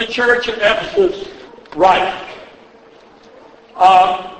the 0.00 0.06
church 0.06 0.48
at 0.48 0.56
Ephesus 0.56 1.28
right. 1.76 2.26
Uh, 3.76 4.34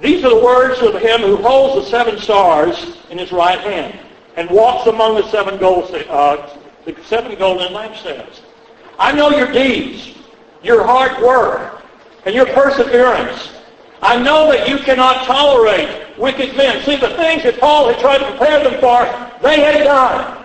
these 0.00 0.24
are 0.24 0.30
the 0.30 0.44
words 0.44 0.80
of 0.82 1.00
him 1.00 1.20
who 1.20 1.36
holds 1.36 1.84
the 1.84 1.90
seven 1.90 2.18
stars 2.18 2.96
in 3.10 3.18
his 3.18 3.30
right 3.30 3.60
hand 3.60 3.98
and 4.36 4.50
walks 4.50 4.88
among 4.88 5.14
the 5.14 5.28
seven 5.30 5.58
gold, 5.58 5.94
uh, 6.08 6.58
the 6.84 6.96
seven 7.04 7.38
golden 7.38 7.72
lampstands. 7.72 8.40
I 8.98 9.12
know 9.12 9.30
your 9.30 9.52
deeds, 9.52 10.16
your 10.62 10.84
hard 10.84 11.22
work, 11.22 11.84
and 12.26 12.34
your 12.34 12.46
perseverance. 12.46 13.50
I 14.02 14.20
know 14.20 14.50
that 14.50 14.68
you 14.68 14.78
cannot 14.78 15.24
tolerate 15.24 16.18
wicked 16.18 16.56
men. 16.56 16.82
See, 16.84 16.96
the 16.96 17.10
things 17.10 17.44
that 17.44 17.60
Paul 17.60 17.88
had 17.88 18.00
tried 18.00 18.18
to 18.18 18.30
prepare 18.30 18.64
them 18.64 18.80
for, 18.80 19.40
they 19.42 19.60
had 19.60 19.84
done. 19.84 20.39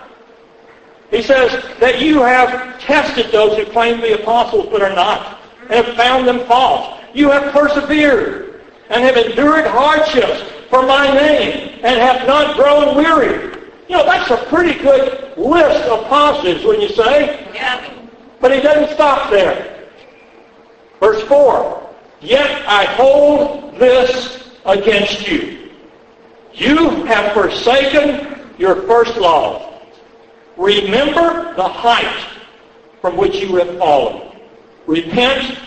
He 1.10 1.22
says 1.22 1.64
that 1.78 2.00
you 2.00 2.22
have 2.22 2.80
tested 2.80 3.30
those 3.30 3.56
who 3.56 3.64
claim 3.66 3.96
to 3.96 4.02
be 4.02 4.12
apostles 4.12 4.68
but 4.70 4.82
are 4.82 4.94
not, 4.94 5.40
and 5.70 5.84
have 5.84 5.96
found 5.96 6.26
them 6.26 6.46
false. 6.46 7.00
You 7.14 7.30
have 7.30 7.52
persevered 7.52 8.60
and 8.90 9.02
have 9.02 9.16
endured 9.16 9.66
hardships 9.66 10.42
for 10.68 10.82
my 10.82 11.06
name 11.12 11.80
and 11.82 12.00
have 12.00 12.26
not 12.26 12.56
grown 12.56 12.96
weary. 12.96 13.54
You 13.88 13.96
know, 13.96 14.04
that's 14.04 14.30
a 14.30 14.44
pretty 14.48 14.80
good 14.82 15.36
list 15.36 15.88
of 15.88 16.04
positives, 16.06 16.64
wouldn't 16.64 16.88
you 16.90 16.96
say? 16.96 17.48
Yeah. 17.54 17.92
But 18.40 18.52
he 18.52 18.60
doesn't 18.60 18.94
stop 18.94 19.30
there. 19.30 19.88
Verse 21.00 21.22
4, 21.24 21.94
Yet 22.20 22.66
I 22.66 22.84
hold 22.84 23.78
this 23.78 24.50
against 24.64 25.28
you. 25.28 25.70
You 26.52 27.04
have 27.04 27.32
forsaken 27.32 28.50
your 28.58 28.82
first 28.82 29.16
love. 29.16 29.65
Remember 30.56 31.54
the 31.54 31.68
height 31.68 32.26
from 33.00 33.16
which 33.16 33.36
you 33.36 33.56
have 33.56 33.78
fallen. 33.78 34.36
Repent 34.86 35.58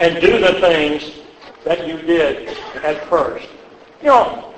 and 0.00 0.20
do 0.20 0.38
the 0.38 0.60
things 0.60 1.12
that 1.64 1.86
you 1.86 1.96
did 2.02 2.56
at 2.82 3.08
first. 3.08 3.48
You 4.00 4.08
know, 4.08 4.54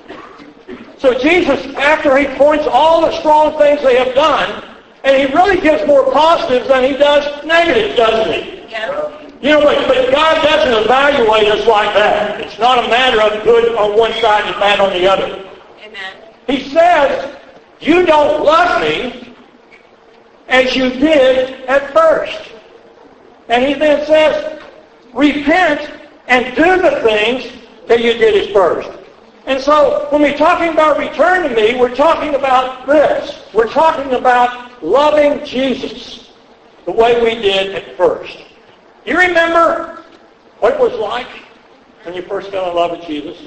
so 0.97 1.17
Jesus, 1.17 1.65
after 1.75 2.17
he 2.17 2.25
points 2.35 2.65
all 2.67 3.01
the 3.01 3.17
strong 3.19 3.57
things 3.57 3.81
they 3.81 3.95
have 3.97 4.13
done, 4.13 4.63
and 5.03 5.15
he 5.15 5.33
really 5.33 5.61
gives 5.61 5.85
more 5.87 6.11
positives 6.11 6.67
than 6.67 6.83
he 6.83 6.97
does 6.97 7.45
negatives, 7.45 7.95
doesn't 7.95 8.33
he? 8.33 8.69
Yeah. 8.69 9.23
You 9.41 9.49
know, 9.51 9.61
but, 9.61 9.87
but 9.87 10.11
God 10.11 10.43
doesn't 10.43 10.83
evaluate 10.83 11.47
us 11.47 11.67
like 11.67 11.93
that. 11.93 12.41
It's 12.41 12.57
not 12.57 12.83
a 12.83 12.87
matter 12.89 13.21
of 13.21 13.43
good 13.43 13.75
on 13.75 13.97
one 13.97 14.11
side 14.13 14.43
and 14.45 14.59
bad 14.59 14.79
on 14.79 14.89
the 14.89 15.07
other. 15.07 15.47
Amen. 15.83 16.15
He 16.47 16.69
says, 16.69 17.37
you 17.79 18.05
don't 18.05 18.43
love 18.43 18.81
me 18.81 19.35
as 20.47 20.75
you 20.75 20.89
did 20.89 21.65
at 21.65 21.93
first. 21.93 22.51
And 23.49 23.65
he 23.65 23.73
then 23.73 24.05
says, 24.05 24.61
repent 25.13 25.91
and 26.27 26.55
do 26.55 26.81
the 26.81 27.01
things 27.01 27.51
that 27.87 28.01
you 28.01 28.13
did 28.13 28.47
at 28.47 28.53
first. 28.53 28.89
And 29.45 29.61
so 29.61 30.07
when 30.09 30.21
we're 30.21 30.37
talking 30.37 30.73
about 30.73 30.99
return 30.99 31.47
to 31.47 31.55
me, 31.55 31.79
we're 31.79 31.95
talking 31.95 32.35
about 32.35 32.85
this. 32.85 33.45
We're 33.53 33.71
talking 33.71 34.13
about 34.13 34.83
loving 34.83 35.45
Jesus 35.45 36.31
the 36.85 36.91
way 36.91 37.21
we 37.21 37.41
did 37.41 37.73
at 37.73 37.95
first. 37.95 38.37
You 39.05 39.17
remember 39.17 40.03
what 40.59 40.73
it 40.73 40.79
was 40.79 40.93
like 40.99 41.29
when 42.03 42.13
you 42.13 42.23
first 42.23 42.51
fell 42.51 42.69
in 42.69 42.75
love 42.75 42.91
with 42.91 43.07
Jesus? 43.07 43.37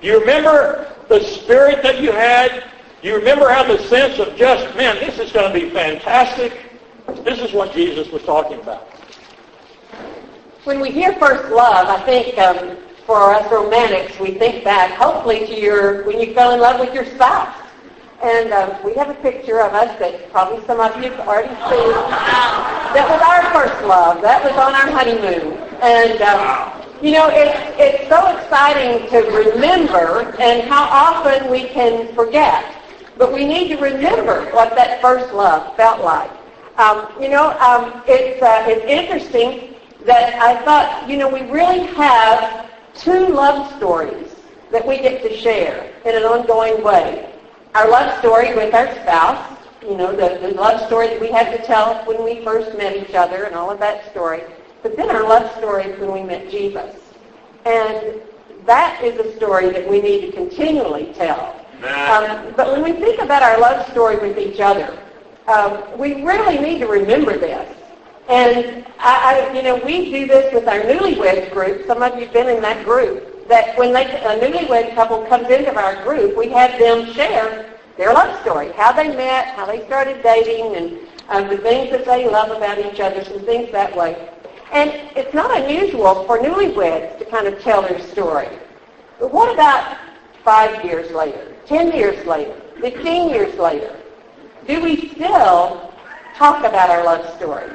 Do 0.00 0.06
you 0.06 0.20
remember 0.20 0.94
the 1.08 1.20
spirit 1.24 1.82
that 1.82 2.00
you 2.00 2.12
had? 2.12 2.64
You 3.06 3.14
remember 3.14 3.48
how 3.48 3.62
the 3.62 3.78
sense 3.84 4.18
of 4.18 4.34
just, 4.34 4.76
man, 4.76 4.96
this 4.96 5.20
is 5.20 5.30
going 5.30 5.52
to 5.52 5.56
be 5.56 5.70
fantastic? 5.70 6.52
This 7.22 7.38
is 7.38 7.52
what 7.52 7.72
Jesus 7.72 8.10
was 8.10 8.20
talking 8.24 8.58
about. 8.58 8.82
When 10.64 10.80
we 10.80 10.90
hear 10.90 11.12
first 11.12 11.48
love, 11.52 11.86
I 11.86 12.04
think 12.04 12.36
um, 12.36 12.76
for 13.06 13.32
us 13.32 13.48
romantics, 13.48 14.18
we 14.18 14.32
think 14.32 14.64
back 14.64 14.90
hopefully 14.90 15.46
to 15.46 15.54
your 15.54 16.02
when 16.02 16.18
you 16.18 16.34
fell 16.34 16.52
in 16.52 16.58
love 16.58 16.80
with 16.80 16.92
your 16.92 17.04
spouse. 17.14 17.56
And 18.24 18.52
um, 18.52 18.84
we 18.84 18.92
have 18.94 19.08
a 19.08 19.14
picture 19.14 19.60
of 19.60 19.72
us 19.72 19.96
that 20.00 20.28
probably 20.32 20.66
some 20.66 20.80
of 20.80 20.96
you 20.96 21.12
have 21.12 21.28
already 21.28 21.54
seen. 21.70 21.92
That 22.90 23.06
was 23.08 23.22
our 23.22 23.52
first 23.54 23.86
love. 23.86 24.20
That 24.20 24.42
was 24.42 24.54
on 24.54 24.74
our 24.74 24.90
honeymoon. 24.90 25.56
And 25.80 26.20
um, 26.22 26.82
you 27.00 27.12
know, 27.12 27.28
it's 27.30 27.56
it's 27.78 28.08
so 28.08 28.36
exciting 28.36 29.08
to 29.10 29.18
remember, 29.30 30.34
and 30.40 30.68
how 30.68 30.88
often 30.90 31.48
we 31.52 31.68
can 31.68 32.12
forget. 32.12 32.75
But 33.16 33.32
we 33.32 33.46
need 33.46 33.68
to 33.68 33.76
remember 33.76 34.44
what 34.52 34.74
that 34.76 35.00
first 35.00 35.32
love 35.32 35.74
felt 35.76 36.02
like. 36.02 36.30
Um, 36.78 37.08
you 37.20 37.28
know, 37.28 37.58
um, 37.58 38.02
it's 38.06 38.42
uh, 38.42 38.64
it's 38.68 38.84
interesting 38.84 39.74
that 40.04 40.34
I 40.34 40.62
thought, 40.64 41.08
you 41.08 41.16
know, 41.16 41.28
we 41.28 41.42
really 41.50 41.86
have 41.94 42.70
two 42.94 43.28
love 43.28 43.74
stories 43.76 44.36
that 44.70 44.86
we 44.86 44.98
get 44.98 45.22
to 45.22 45.36
share 45.36 45.92
in 46.04 46.14
an 46.14 46.22
ongoing 46.22 46.82
way. 46.82 47.32
Our 47.74 47.88
love 47.90 48.18
story 48.18 48.54
with 48.54 48.74
our 48.74 48.92
spouse, 48.96 49.58
you 49.82 49.96
know, 49.96 50.12
the, 50.12 50.38
the 50.46 50.54
love 50.54 50.86
story 50.86 51.08
that 51.08 51.20
we 51.20 51.30
had 51.30 51.56
to 51.56 51.64
tell 51.64 52.04
when 52.04 52.22
we 52.24 52.44
first 52.44 52.76
met 52.76 52.96
each 52.96 53.14
other 53.14 53.44
and 53.44 53.54
all 53.54 53.70
of 53.70 53.78
that 53.80 54.10
story. 54.10 54.42
But 54.82 54.96
then 54.96 55.10
our 55.10 55.22
love 55.22 55.50
story 55.56 55.92
when 55.98 56.12
we 56.12 56.22
met 56.22 56.50
Jesus. 56.50 56.94
And 57.64 58.20
that 58.66 59.02
is 59.02 59.18
a 59.18 59.36
story 59.36 59.70
that 59.70 59.88
we 59.88 60.00
need 60.00 60.26
to 60.26 60.32
continually 60.32 61.12
tell. 61.14 61.65
Um, 61.84 62.54
but 62.56 62.72
when 62.72 62.82
we 62.82 62.92
think 62.92 63.20
about 63.20 63.42
our 63.42 63.58
love 63.60 63.88
story 63.90 64.16
with 64.16 64.38
each 64.38 64.60
other, 64.60 64.98
um, 65.46 65.98
we 65.98 66.22
really 66.22 66.58
need 66.58 66.78
to 66.80 66.86
remember 66.86 67.36
this. 67.36 67.76
And 68.28 68.84
I, 68.98 69.48
I, 69.50 69.52
you 69.52 69.62
know, 69.62 69.76
we 69.84 70.10
do 70.10 70.26
this 70.26 70.52
with 70.52 70.66
our 70.66 70.80
newlywed 70.80 71.52
group. 71.52 71.86
Some 71.86 72.02
of 72.02 72.18
you've 72.18 72.32
been 72.32 72.48
in 72.48 72.60
that 72.62 72.84
group. 72.84 73.46
That 73.48 73.78
when 73.78 73.92
they, 73.92 74.04
a 74.04 74.40
newlywed 74.40 74.94
couple 74.94 75.24
comes 75.26 75.48
into 75.48 75.72
our 75.76 76.02
group, 76.02 76.36
we 76.36 76.48
have 76.48 76.76
them 76.80 77.12
share 77.12 77.78
their 77.96 78.12
love 78.12 78.40
story, 78.40 78.72
how 78.72 78.92
they 78.92 79.14
met, 79.14 79.48
how 79.54 79.66
they 79.66 79.84
started 79.86 80.22
dating, 80.22 80.74
and 80.74 80.98
um, 81.28 81.48
the 81.48 81.58
things 81.58 81.90
that 81.90 82.04
they 82.04 82.28
love 82.28 82.50
about 82.50 82.78
each 82.78 82.98
other, 82.98 83.24
some 83.24 83.40
things 83.40 83.70
that 83.70 83.94
way. 83.96 84.28
And 84.72 84.90
it's 85.16 85.32
not 85.32 85.56
unusual 85.60 86.24
for 86.24 86.38
newlyweds 86.38 87.18
to 87.18 87.24
kind 87.26 87.46
of 87.46 87.60
tell 87.60 87.82
their 87.82 88.00
story. 88.00 88.48
But 89.20 89.32
what 89.32 89.52
about 89.54 89.96
five 90.44 90.84
years 90.84 91.10
later, 91.12 91.55
ten 91.66 91.92
years 91.92 92.24
later, 92.26 92.60
fifteen 92.80 93.28
years 93.28 93.56
later? 93.58 93.96
Do 94.66 94.82
we 94.82 95.10
still 95.10 95.92
talk 96.34 96.64
about 96.64 96.90
our 96.90 97.04
love 97.04 97.36
story? 97.36 97.70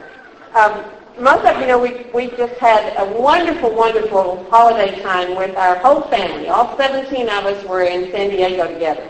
Um, 0.53 0.83
most 1.19 1.45
of 1.45 1.59
you 1.59 1.67
know 1.67 1.79
we 1.79 2.07
we 2.13 2.29
just 2.35 2.53
had 2.55 2.93
a 2.97 3.19
wonderful, 3.19 3.73
wonderful 3.73 4.45
holiday 4.49 5.01
time 5.01 5.35
with 5.35 5.55
our 5.55 5.75
whole 5.77 6.01
family. 6.03 6.47
All 6.47 6.75
17 6.77 7.29
of 7.29 7.45
us 7.45 7.63
were 7.65 7.83
in 7.83 8.11
San 8.11 8.29
Diego 8.29 8.73
together. 8.73 9.09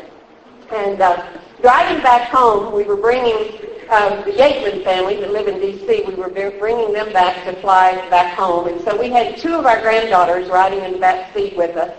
And 0.74 1.02
uh, 1.02 1.28
driving 1.62 2.02
back 2.02 2.30
home, 2.30 2.74
we 2.74 2.84
were 2.84 2.96
bringing 2.96 3.60
um, 3.90 4.24
the 4.24 4.32
Yateman 4.32 4.84
family 4.84 5.18
that 5.18 5.32
live 5.32 5.48
in 5.48 5.60
D.C. 5.60 6.04
We 6.08 6.16
were 6.16 6.30
bringing 6.30 6.94
them 6.94 7.12
back 7.12 7.44
to 7.46 7.60
fly 7.62 7.94
back 8.10 8.36
home, 8.38 8.68
and 8.68 8.82
so 8.82 9.00
we 9.00 9.10
had 9.10 9.38
two 9.38 9.56
of 9.56 9.66
our 9.66 9.82
granddaughters 9.82 10.50
riding 10.50 10.80
in 10.84 10.94
the 10.94 11.00
back 11.00 11.34
seat 11.34 11.56
with 11.58 11.76
us. 11.76 11.94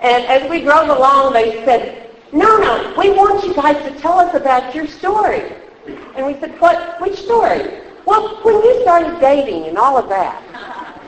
And 0.00 0.24
as 0.26 0.48
we 0.48 0.62
drove 0.62 0.88
along, 0.88 1.32
they 1.32 1.64
said, 1.64 2.10
"No, 2.34 2.50
no, 2.58 2.72
we 2.98 3.10
want 3.10 3.44
you 3.44 3.54
guys 3.54 3.78
to 3.86 3.92
tell 3.98 4.18
us 4.18 4.34
about 4.34 4.74
your 4.74 4.86
story." 4.86 5.44
And 6.14 6.26
we 6.26 6.34
said, 6.40 6.52
"What? 6.60 7.00
Which 7.00 7.16
story?" 7.28 7.62
Well, 8.04 8.24
when 8.42 8.56
you 8.56 8.82
started 8.82 9.18
dating 9.20 9.62
and 9.68 9.78
all 9.78 9.96
of 9.96 10.08
that. 10.10 10.36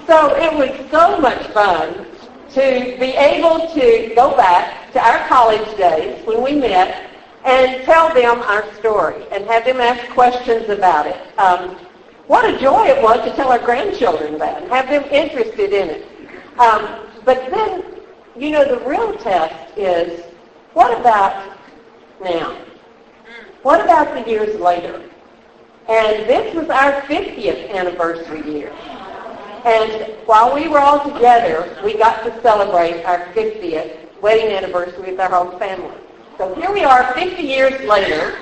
So 0.07 0.17
it 0.37 0.53
was 0.61 0.71
so 0.91 1.19
much 1.21 1.43
fun 1.49 2.07
to 2.55 2.97
be 2.99 3.11
able 3.33 3.69
to 3.75 4.13
go 4.15 4.35
back 4.37 4.93
to 4.93 5.01
our 5.05 5.19
college 5.29 5.69
days 5.77 6.25
when 6.27 6.43
we 6.43 6.53
met 6.55 7.11
and 7.45 7.85
tell 7.85 8.15
them 8.15 8.41
our 8.43 8.65
story 8.75 9.27
and 9.31 9.45
have 9.47 9.65
them 9.65 9.81
ask 9.81 10.09
questions 10.11 10.69
about 10.69 11.07
it. 11.07 11.19
Um, 11.39 11.77
what 12.29 12.45
a 12.45 12.59
joy 12.59 12.87
it 12.87 13.03
was 13.03 13.25
to 13.29 13.35
tell 13.37 13.51
our 13.53 13.59
grandchildren 13.59 14.39
that 14.39 14.63
and 14.63 14.71
have 14.73 14.89
them 14.89 15.05
interested 15.13 15.73
in 15.73 15.91
it. 15.91 16.07
Um, 16.59 17.07
but 17.25 17.51
then, 17.51 17.85
you 18.37 18.51
know, 18.51 18.65
the 18.65 18.85
real 18.89 19.17
test 19.19 19.77
is, 19.77 20.25
what 20.77 21.01
about 21.01 21.57
now? 22.23 22.55
What 23.63 23.81
about 23.81 24.13
the 24.13 24.31
years 24.31 24.61
later? 24.61 25.03
And 25.89 26.29
this 26.29 26.55
was 26.55 26.69
our 26.69 27.01
50th 27.01 27.71
anniversary 27.71 28.43
year. 28.47 28.71
And 29.65 30.13
while 30.27 30.55
we 30.55 30.69
were 30.69 30.79
all 30.79 31.03
together, 31.11 31.75
we 31.83 31.97
got 31.97 32.25
to 32.25 32.43
celebrate 32.43 33.05
our 33.05 33.25
50th 33.33 34.21
wedding 34.21 34.53
anniversary 34.53 35.13
with 35.13 35.19
our 35.19 35.31
whole 35.31 35.59
family. 35.59 35.97
So 36.37 36.55
here 36.57 36.71
we 36.71 36.85
are 36.85 37.11
50 37.15 37.43
years 37.43 37.81
later. 37.89 38.37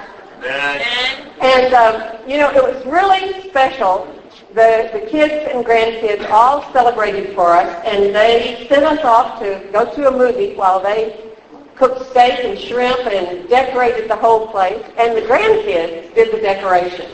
And, 1.40 1.72
um, 1.72 2.28
you 2.28 2.38
know, 2.38 2.50
it 2.50 2.64
was 2.64 2.84
really 2.84 3.48
special. 3.48 4.12
The, 4.54 4.90
the 4.92 5.06
kids 5.08 5.52
and 5.54 5.64
grandkids 5.64 6.28
all 6.30 6.64
celebrated 6.72 7.32
for 7.36 7.52
us, 7.52 7.80
and 7.86 8.12
they 8.12 8.66
sent 8.68 8.84
us 8.84 9.04
off 9.04 9.38
to 9.38 9.64
go 9.72 9.84
to 9.94 10.08
a 10.08 10.10
movie 10.10 10.56
while 10.56 10.80
they 10.80 11.33
cooked 11.76 12.08
steak 12.10 12.44
and 12.44 12.58
shrimp 12.58 13.00
and 13.06 13.48
decorated 13.48 14.08
the 14.08 14.16
whole 14.16 14.46
place, 14.48 14.84
and 14.96 15.16
the 15.16 15.22
grandkids 15.22 16.14
did 16.14 16.32
the 16.32 16.40
decoration. 16.40 17.10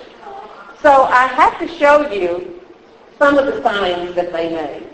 So 0.82 1.04
I 1.04 1.26
have 1.26 1.58
to 1.58 1.68
show 1.68 2.10
you 2.10 2.60
some 3.18 3.38
of 3.38 3.46
the 3.46 3.62
signs 3.62 4.14
that 4.14 4.32
they 4.32 4.50
made. 4.50 4.86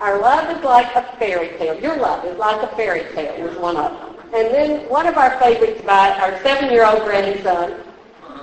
Our 0.00 0.20
love 0.20 0.56
is 0.56 0.62
like 0.62 0.94
a 0.94 1.02
fairy 1.18 1.48
tale. 1.58 1.78
Your 1.80 1.96
love 1.96 2.24
is 2.26 2.36
like 2.38 2.62
a 2.62 2.74
fairy 2.76 3.04
tale 3.14 3.46
was 3.46 3.56
one 3.56 3.76
of 3.76 3.92
them. 3.92 4.16
And 4.34 4.54
then 4.54 4.88
one 4.88 5.06
of 5.06 5.16
our 5.16 5.38
favorites 5.38 5.80
by 5.86 6.10
our 6.18 6.42
seven-year-old 6.42 7.02
grandson 7.04 7.80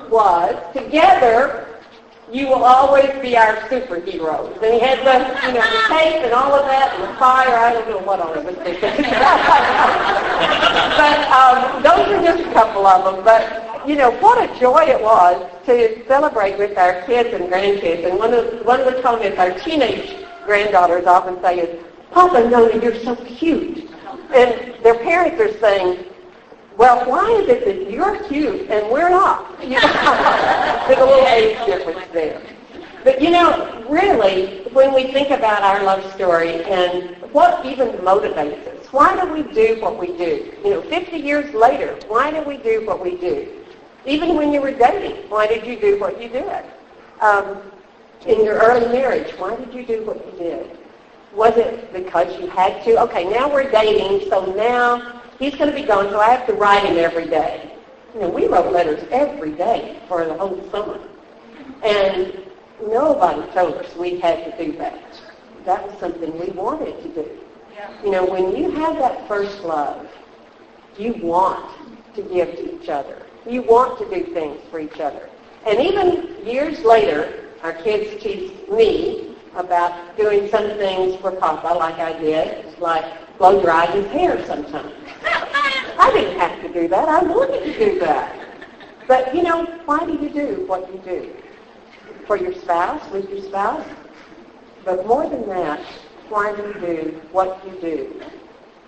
was, 0.10 0.56
together 0.74 1.68
you 2.31 2.48
will 2.48 2.64
always 2.64 3.12
be 3.22 3.36
our 3.38 3.58
superheroes. 3.68 4.56
And 4.64 4.74
he 4.74 4.80
had 4.80 5.00
the, 5.00 5.20
you 5.48 5.54
know, 5.54 5.62
the 5.62 5.84
tape 5.88 6.24
and 6.24 6.34
all 6.34 6.54
of 6.54 6.66
that 6.66 6.94
and 6.96 7.04
the 7.04 7.14
fire. 7.20 7.56
I 7.56 7.74
don't 7.74 7.88
know 7.90 8.00
what 8.00 8.20
all 8.20 8.34
of 8.34 8.46
it 8.46 8.58
is. 8.66 8.81
but 10.98 11.20
um, 11.30 11.84
those 11.84 12.08
are 12.08 12.24
just 12.24 12.44
a 12.50 12.54
couple 12.54 12.88
of 12.88 13.04
them. 13.04 13.24
But, 13.24 13.88
you 13.88 13.96
know, 13.96 14.10
what 14.20 14.50
a 14.50 14.60
joy 14.60 14.86
it 14.86 15.00
was 15.02 15.48
to 15.66 16.04
celebrate 16.08 16.58
with 16.58 16.78
our 16.78 17.02
kids 17.04 17.34
and 17.34 17.52
grandkids. 17.52 18.06
And 18.10 18.18
one 18.18 18.34
of, 18.34 18.66
one 18.66 18.80
of 18.80 18.86
the 18.94 19.02
comments 19.02 19.38
our 19.38 19.52
teenage 19.60 20.25
granddaughters 20.46 21.06
often 21.06 21.42
say 21.42 21.60
is, 21.60 21.84
Papa, 22.12 22.50
Nona, 22.50 22.81
you're 22.81 23.00
so 23.04 23.16
cute. 23.16 23.90
And 24.34 24.74
their 24.84 24.98
parents 25.00 25.40
are 25.42 25.52
saying, 25.60 26.06
well, 26.78 27.08
why 27.08 27.30
is 27.42 27.50
it 27.50 27.66
that 27.66 27.92
you're 27.92 28.24
cute 28.25 28.70
and 28.70 28.92
we're 28.92 29.10
not? 29.10 29.62
You 29.64 29.70
know, 29.81 30.86
there's 30.88 31.00
a 31.00 31.06
little 31.06 31.28
age 31.28 31.66
difference 31.66 32.08
there. 32.12 32.42
But 33.04 33.22
you 33.22 33.30
know, 33.30 33.86
really, 33.90 34.64
when 34.72 34.94
we 34.94 35.12
think 35.12 35.30
about 35.30 35.62
our 35.62 35.84
love 35.84 36.04
story 36.14 36.64
and 36.64 37.16
what 37.34 37.66
even 37.66 37.90
motivates 37.98 38.68
us, 38.68 38.88
why 38.92 39.20
do 39.20 39.31
we 39.31 39.44
do 39.54 39.80
what 39.81 40.00
we 40.00 40.08
do? 40.18 40.54
You 40.64 40.72
know, 40.72 40.81
50 40.84 41.18
years 41.18 41.54
later, 41.54 41.98
why 42.08 42.31
do 42.31 42.42
we 42.42 42.58
do 42.58 42.86
what 42.86 43.04
we 43.04 43.18
do? 43.18 43.48
Even 44.06 44.36
when 44.36 44.54
you 44.54 44.62
were 44.62 44.72
dating, 44.72 45.30
why 45.30 45.48
did 45.48 45.66
you 45.66 45.80
do 45.80 46.00
what 46.00 46.22
you 46.22 46.30
did? 46.30 46.64
Um, 47.22 47.58
in 48.25 48.44
your 48.44 48.56
early 48.56 48.88
marriage, 48.88 49.31
why 49.38 49.56
did 49.56 49.74
you 49.74 49.86
do 49.86 50.06
what 50.06 50.25
you 50.25 50.31
did? 50.38 50.78
Was 51.34 51.58
it 51.58 51.92
because 51.92 52.40
you 52.40 52.48
had 52.48 52.84
to? 52.86 53.02
Okay, 53.02 53.25
now 53.25 53.52
we're 53.52 53.70
dating, 53.70 54.30
so 54.30 54.46
now 54.54 55.23
he's 55.44 55.56
going 55.56 55.69
to 55.69 55.75
be 55.75 55.86
gone, 55.86 56.10
so 56.10 56.19
I 56.19 56.30
have 56.30 56.48
to 56.48 56.54
write 56.54 56.86
him 56.86 56.98
every 56.98 57.25
day. 57.25 57.75
You 58.13 58.22
know, 58.22 58.30
we 58.30 58.48
wrote 58.48 58.72
letters 58.72 59.06
every 59.12 59.51
day 59.51 60.00
for 60.07 60.25
the 60.25 60.34
whole 60.34 60.69
summer. 60.72 61.00
And 61.84 62.42
nobody 62.81 63.51
told 63.51 63.75
us 63.75 63.94
we 63.95 64.19
had 64.19 64.45
to 64.45 64.66
do 64.66 64.78
that. 64.78 65.22
That 65.66 65.86
was 65.86 66.00
something 66.00 66.38
we 66.40 66.51
wanted 66.51 67.01
to 67.04 67.10
do. 67.10 67.30
You 68.04 68.12
know, 68.12 68.25
when 68.25 68.56
you 68.56 68.72
have 68.72 68.98
that 69.00 69.28
first 69.28 69.62
love, 69.62 70.10
you 70.98 71.13
want 71.16 71.75
to 72.16 72.22
give 72.22 72.56
to 72.56 72.81
each 72.81 72.88
other. 72.88 73.22
You 73.46 73.63
want 73.63 74.00
to 74.00 74.10
do 74.10 74.34
things 74.34 74.62
for 74.72 74.80
each 74.80 75.00
other. 75.00 75.30
And 75.66 75.80
even 75.80 76.46
years 76.46 76.80
later, 76.81 77.50
our 77.63 77.74
kids 77.74 78.22
tease 78.24 78.51
me 78.69 79.36
about 79.56 80.16
doing 80.16 80.50
some 80.50 80.68
things 80.78 81.19
for 81.19 81.31
Papa, 81.31 81.68
like 81.68 82.00
I 82.00 82.18
did, 82.19 82.80
like 82.80 83.06
blow 83.38 83.62
dry 83.62 83.86
his 83.88 84.06
hair 84.08 84.46
sometimes. 84.46 84.94
I 85.26 86.12
didn't 86.14 86.40
have 86.40 86.62
to 86.62 86.74
do 86.74 86.88
that. 86.88 87.08
I 87.08 87.24
wanted 87.24 87.64
to 87.64 87.80
do 87.80 88.00
that. 88.00 88.40
But, 89.08 89.36
you 89.36 89.44
know, 89.44 89.66
why 89.86 90.06
do 90.06 90.14
you 90.14 90.30
do 90.30 90.66
what 90.66 90.92
you 90.92 91.00
do? 91.00 91.36
For 92.26 92.38
your 92.38 92.54
spouse, 92.54 93.10
with 93.12 93.30
your 93.30 93.42
spouse? 93.42 93.86
But 94.86 95.06
more 95.06 95.28
than 95.30 95.48
that, 95.50 95.80
why 96.30 96.56
do 96.56 96.62
you 96.62 96.74
do 96.74 97.22
what 97.32 97.62
you 97.66 97.80
do 97.80 98.22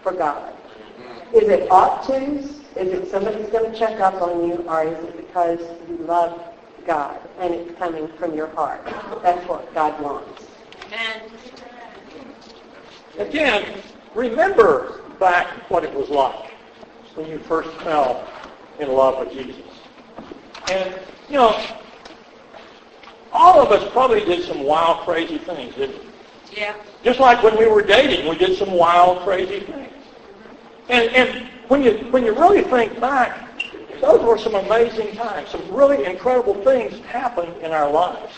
for 0.02 0.14
God? 0.14 0.54
Mm-hmm. 0.54 1.36
Is 1.38 1.50
it 1.50 1.72
ought 1.72 2.06
to's? 2.06 2.46
Is 2.76 2.92
it 2.92 3.10
somebody's 3.10 3.50
going 3.50 3.72
to 3.72 3.78
check 3.78 4.00
up 4.00 4.22
on 4.22 4.48
you? 4.48 4.56
Or 4.68 4.84
is 4.84 5.04
it 5.04 5.18
because 5.18 5.60
you 5.90 5.98
love 5.98 6.42
God 6.86 7.20
and 7.40 7.54
it's 7.54 7.78
coming 7.78 8.08
from 8.18 8.36
your 8.36 8.48
heart? 8.48 8.84
That's 9.22 9.48
what 9.48 9.74
God 9.74 10.00
wants. 10.02 10.46
Amen. 10.88 11.22
Again, 13.18 13.82
remember 14.16 15.02
back 15.20 15.48
what 15.70 15.84
it 15.84 15.94
was 15.94 16.10
like 16.10 16.52
when 17.16 17.30
you 17.30 17.38
first 17.40 17.70
fell 17.82 18.28
in 18.80 18.92
love 18.92 19.20
with 19.20 19.34
Jesus. 19.34 19.62
And, 20.72 21.00
you 21.30 21.36
know, 21.36 21.64
all 23.32 23.62
of 23.62 23.72
us 23.72 23.90
probably 23.92 24.22
did 24.26 24.44
some 24.46 24.64
wild, 24.64 25.06
crazy 25.06 25.38
things, 25.38 25.76
didn't 25.76 26.00
we? 26.00 26.58
Yeah. 26.58 26.76
Just 27.04 27.20
like 27.20 27.44
when 27.44 27.58
we 27.58 27.68
were 27.68 27.82
dating, 27.82 28.28
we 28.28 28.38
did 28.38 28.58
some 28.58 28.72
wild, 28.72 29.20
crazy 29.24 29.60
things. 29.60 29.92
And, 30.90 31.10
and 31.12 31.48
when, 31.68 31.84
you, 31.84 31.94
when 32.12 32.24
you 32.24 32.34
really 32.34 32.64
think 32.64 33.00
back, 33.00 33.62
those 34.02 34.22
were 34.22 34.38
some 34.38 34.56
amazing 34.56 35.16
times. 35.16 35.50
Some 35.50 35.70
really 35.74 36.06
incredible 36.06 36.54
things 36.64 37.00
happened 37.06 37.56
in 37.62 37.72
our 37.72 37.90
lives 37.90 38.34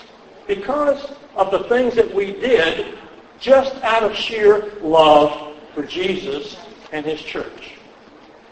because 0.48 1.12
of 1.36 1.52
the 1.52 1.60
things 1.66 1.96
that 1.96 2.14
we 2.14 2.32
did 2.34 2.98
just 3.40 3.76
out 3.84 4.04
of 4.04 4.16
sheer 4.16 4.74
love 4.82 5.57
for 5.78 5.86
Jesus 5.86 6.58
and 6.92 7.06
his 7.06 7.22
church. 7.22 7.74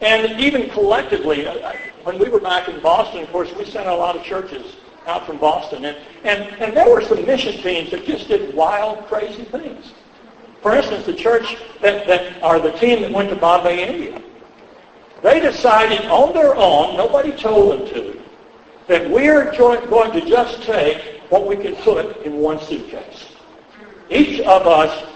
And 0.01 0.39
even 0.39 0.69
collectively, 0.69 1.47
uh, 1.47 1.73
when 2.03 2.19
we 2.19 2.29
were 2.29 2.39
back 2.39 2.67
in 2.67 2.79
Boston, 2.81 3.23
of 3.23 3.31
course, 3.31 3.51
we 3.55 3.65
sent 3.65 3.87
a 3.87 3.95
lot 3.95 4.15
of 4.15 4.23
churches 4.23 4.75
out 5.07 5.25
from 5.25 5.39
Boston. 5.39 5.85
And, 5.85 5.97
and, 6.23 6.43
and 6.61 6.77
there 6.77 6.87
were 6.87 7.01
some 7.01 7.25
mission 7.25 7.59
teams 7.63 7.89
that 7.89 8.05
just 8.05 8.27
did 8.27 8.53
wild, 8.53 9.07
crazy 9.07 9.43
things. 9.43 9.93
For 10.61 10.75
instance, 10.75 11.07
the 11.07 11.15
church 11.15 11.57
that, 11.81 12.05
that 12.05 12.43
are 12.43 12.59
the 12.59 12.73
team 12.73 13.01
that 13.01 13.11
went 13.11 13.29
to 13.29 13.35
Bombay, 13.35 13.87
India. 13.87 14.21
They 15.23 15.39
decided 15.39 16.05
on 16.05 16.31
their 16.31 16.55
own, 16.55 16.95
nobody 16.95 17.31
told 17.31 17.79
them 17.79 17.87
to, 17.87 18.21
that 18.87 19.09
we're 19.09 19.51
going 19.55 20.11
to 20.11 20.29
just 20.29 20.61
take 20.61 21.21
what 21.29 21.47
we 21.47 21.55
can 21.55 21.75
put 21.77 22.17
in 22.17 22.37
one 22.37 22.61
suitcase. 22.61 23.31
Each 24.11 24.41
of 24.41 24.67
us, 24.67 25.14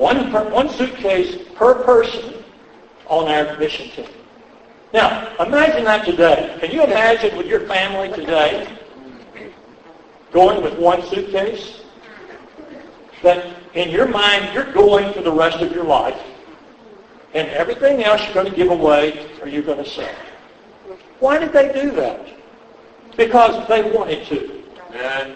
one, 0.00 0.30
per, 0.30 0.48
one 0.48 0.70
suitcase 0.70 1.36
per 1.54 1.74
person 1.84 2.42
on 3.06 3.28
our 3.28 3.58
mission 3.58 3.90
team. 3.90 4.08
Now, 4.94 5.36
imagine 5.38 5.84
that 5.84 6.06
today. 6.06 6.56
Can 6.58 6.70
you 6.70 6.82
imagine 6.82 7.36
with 7.36 7.46
your 7.46 7.60
family 7.68 8.08
today 8.08 8.66
going 10.32 10.62
with 10.62 10.78
one 10.78 11.06
suitcase? 11.06 11.82
That 13.22 13.54
in 13.74 13.90
your 13.90 14.08
mind, 14.08 14.54
you're 14.54 14.72
going 14.72 15.12
for 15.12 15.20
the 15.20 15.30
rest 15.30 15.60
of 15.60 15.70
your 15.70 15.84
life. 15.84 16.18
And 17.34 17.48
everything 17.50 18.02
else 18.02 18.24
you're 18.24 18.34
going 18.34 18.50
to 18.50 18.56
give 18.56 18.70
away 18.70 19.28
or 19.42 19.48
you're 19.48 19.62
going 19.62 19.84
to 19.84 19.88
sell. 19.88 20.14
Why 21.18 21.38
did 21.38 21.52
they 21.52 21.72
do 21.74 21.90
that? 21.92 22.26
Because 23.18 23.68
they 23.68 23.82
wanted 23.82 24.26
to. 24.28 24.64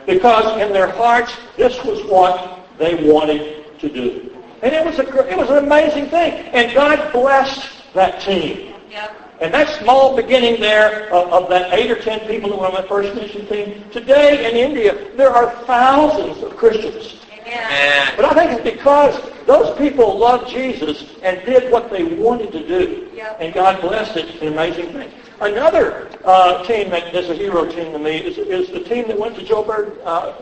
Because 0.07 0.59
in 0.59 0.73
their 0.73 0.89
hearts, 0.89 1.37
this 1.59 1.85
was 1.85 2.03
what 2.05 2.67
they 2.79 2.95
wanted 3.07 3.79
to 3.79 3.89
do. 3.91 4.34
And 4.63 4.73
it 4.73 4.85
was, 4.85 4.99
a, 4.99 5.31
it 5.31 5.37
was 5.37 5.51
an 5.51 5.65
amazing 5.65 6.07
thing. 6.07 6.33
And 6.53 6.73
God 6.75 7.13
blessed 7.13 7.69
that 7.95 8.21
team. 8.21 8.75
Yep. 8.91 9.17
And 9.41 9.53
that 9.53 9.69
small 9.83 10.17
beginning 10.17 10.61
there 10.61 11.13
of, 11.13 11.33
of, 11.33 11.49
that 11.51 11.73
eight 11.75 11.91
or 11.91 12.01
ten 12.01 12.21
people 12.29 12.51
that 12.51 12.59
were 12.59 12.67
on 12.67 12.75
that 12.75 12.89
first 12.89 13.15
mission 13.15 13.47
team, 13.47 13.85
today 13.91 14.51
in 14.51 14.57
India, 14.57 15.15
there 15.17 15.31
are 15.31 15.51
thousands 15.65 16.43
of 16.43 16.57
Christians. 16.57 17.17
Amen. 17.41 18.13
But 18.17 18.25
I 18.25 18.35
think 18.35 18.53
it's 18.53 18.77
because 18.77 19.21
those 19.47 19.77
people 19.77 20.17
loved 20.17 20.49
Jesus 20.49 21.17
and 21.23 21.45
did 21.45 21.71
what 21.71 21.91
they 21.91 22.05
wanted 22.05 22.53
to 22.53 22.67
do. 22.67 23.11
Yep. 23.15 23.37
And 23.41 23.53
God 23.53 23.81
blessed 23.81 24.17
it. 24.17 24.43
An 24.43 24.53
amazing 24.53 24.93
thing. 24.93 25.11
Another 25.41 26.09
uh, 26.25 26.65
team 26.65 26.91
that 26.91 27.15
is 27.15 27.29
a 27.29 27.35
hero 27.35 27.67
team 27.67 27.93
to 27.93 27.99
me 27.99 28.19
is, 28.19 28.39
is 28.39 28.71
the 28.71 28.89
team 28.89 29.09
that 29.09 29.19
went 29.19 29.37
to 29.37 29.43
Joburg, 29.43 29.99
uh, 30.05 30.33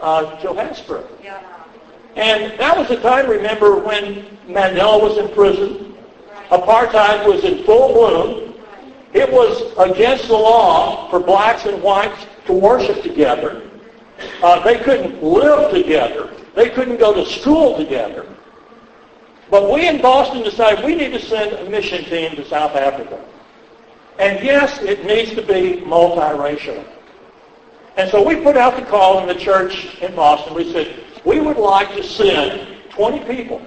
uh, 0.00 0.40
Johannesburg. 0.42 1.04
Yeah. 1.22 1.57
And 2.18 2.58
that 2.58 2.76
was 2.76 2.90
a 2.90 3.00
time, 3.00 3.28
remember, 3.28 3.76
when 3.76 4.26
Mandela 4.48 5.00
was 5.00 5.18
in 5.18 5.28
prison. 5.28 5.94
Apartheid 6.50 7.24
was 7.24 7.44
in 7.44 7.62
full 7.64 7.92
bloom. 7.94 8.54
It 9.12 9.30
was 9.32 9.72
against 9.78 10.26
the 10.26 10.34
law 10.34 11.08
for 11.10 11.20
blacks 11.20 11.66
and 11.66 11.80
whites 11.80 12.26
to 12.46 12.52
worship 12.52 13.04
together. 13.04 13.70
Uh, 14.42 14.58
they 14.64 14.78
couldn't 14.80 15.22
live 15.22 15.70
together. 15.70 16.34
They 16.56 16.70
couldn't 16.70 16.98
go 16.98 17.14
to 17.14 17.24
school 17.24 17.76
together. 17.76 18.26
But 19.48 19.70
we 19.72 19.86
in 19.86 20.02
Boston 20.02 20.42
decided 20.42 20.84
we 20.84 20.96
need 20.96 21.12
to 21.12 21.20
send 21.20 21.52
a 21.52 21.70
mission 21.70 22.04
team 22.04 22.34
to 22.34 22.44
South 22.46 22.74
Africa. 22.74 23.24
And 24.18 24.44
yes, 24.44 24.80
it 24.80 25.04
needs 25.04 25.34
to 25.36 25.42
be 25.42 25.82
multiracial. 25.86 26.84
And 27.96 28.10
so 28.10 28.26
we 28.26 28.36
put 28.36 28.56
out 28.56 28.76
the 28.76 28.84
call 28.86 29.20
in 29.20 29.28
the 29.28 29.34
church 29.34 29.96
in 30.00 30.16
Boston. 30.16 30.54
We 30.54 30.72
said, 30.72 31.04
we 31.24 31.40
would 31.40 31.56
like 31.56 31.94
to 31.94 32.02
send 32.02 32.66
20 32.90 33.24
people 33.24 33.60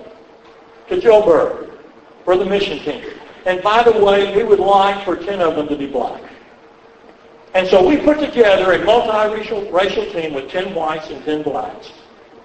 to 0.89 0.97
Joburg 0.97 1.77
for 2.25 2.37
the 2.37 2.45
mission 2.45 2.79
team. 2.79 3.13
And 3.45 3.61
by 3.63 3.83
the 3.83 4.03
way, 4.03 4.35
we 4.35 4.43
would 4.43 4.59
like 4.59 5.03
for 5.03 5.15
10 5.15 5.41
of 5.41 5.55
them 5.55 5.67
to 5.67 5.75
be 5.75 5.87
black. 5.87 6.21
And 7.53 7.67
so 7.67 7.85
we 7.85 7.97
put 7.97 8.19
together 8.19 8.73
a 8.73 8.79
multiracial 8.79 9.71
racial 9.71 10.05
team 10.11 10.33
with 10.33 10.49
10 10.49 10.73
whites 10.73 11.09
and 11.09 11.23
10 11.25 11.43
blacks 11.43 11.91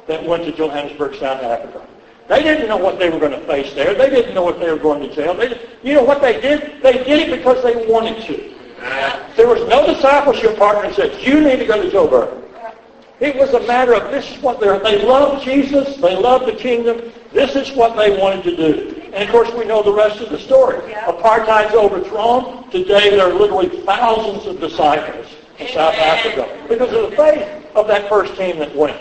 that 0.08 0.24
went 0.24 0.44
to 0.44 0.52
Johannesburg, 0.52 1.14
South 1.16 1.42
Africa. 1.42 1.86
They 2.28 2.42
didn't 2.42 2.68
know 2.68 2.76
what 2.76 2.98
they 2.98 3.08
were 3.08 3.20
going 3.20 3.32
to 3.32 3.46
face 3.46 3.72
there. 3.74 3.94
They 3.94 4.10
didn't 4.10 4.34
know 4.34 4.48
if 4.48 4.58
they 4.58 4.70
were 4.70 4.78
going 4.78 5.08
to 5.08 5.14
jail. 5.14 5.34
They, 5.34 5.60
you 5.82 5.94
know 5.94 6.02
what 6.02 6.20
they 6.20 6.40
did? 6.40 6.82
They 6.82 7.04
did 7.04 7.28
it 7.28 7.38
because 7.38 7.62
they 7.62 7.86
wanted 7.86 8.24
to. 8.24 8.54
There 9.36 9.46
was 9.46 9.68
no 9.68 9.86
discipleship 9.86 10.56
partner 10.56 10.82
that 10.82 10.94
said, 10.94 11.22
you 11.22 11.40
need 11.40 11.58
to 11.58 11.66
go 11.66 11.80
to 11.80 11.88
Joburg. 11.88 12.45
It 13.18 13.34
was 13.34 13.54
a 13.54 13.66
matter 13.66 13.94
of 13.94 14.10
this 14.10 14.30
is 14.30 14.42
what 14.42 14.60
they're, 14.60 14.78
they 14.78 15.02
love 15.02 15.42
Jesus, 15.42 15.96
they 15.96 16.14
love 16.14 16.44
the 16.44 16.52
kingdom, 16.52 17.00
this 17.32 17.56
is 17.56 17.72
what 17.72 17.96
they 17.96 18.18
wanted 18.18 18.44
to 18.44 18.56
do. 18.56 19.02
And 19.14 19.24
of 19.24 19.30
course 19.30 19.50
we 19.54 19.64
know 19.64 19.82
the 19.82 19.92
rest 19.92 20.20
of 20.20 20.28
the 20.28 20.38
story. 20.38 20.90
Yeah. 20.90 21.06
Apartheid's 21.06 21.74
overthrown. 21.74 22.68
Today 22.70 23.10
there 23.10 23.26
are 23.26 23.32
literally 23.32 23.82
thousands 23.84 24.46
of 24.46 24.60
disciples 24.60 25.26
in 25.58 25.68
South 25.68 25.94
Africa 25.94 26.66
because 26.68 26.92
of 26.92 27.10
the 27.10 27.16
faith 27.16 27.74
of 27.74 27.88
that 27.88 28.08
first 28.10 28.36
team 28.36 28.58
that 28.58 28.74
went. 28.76 28.98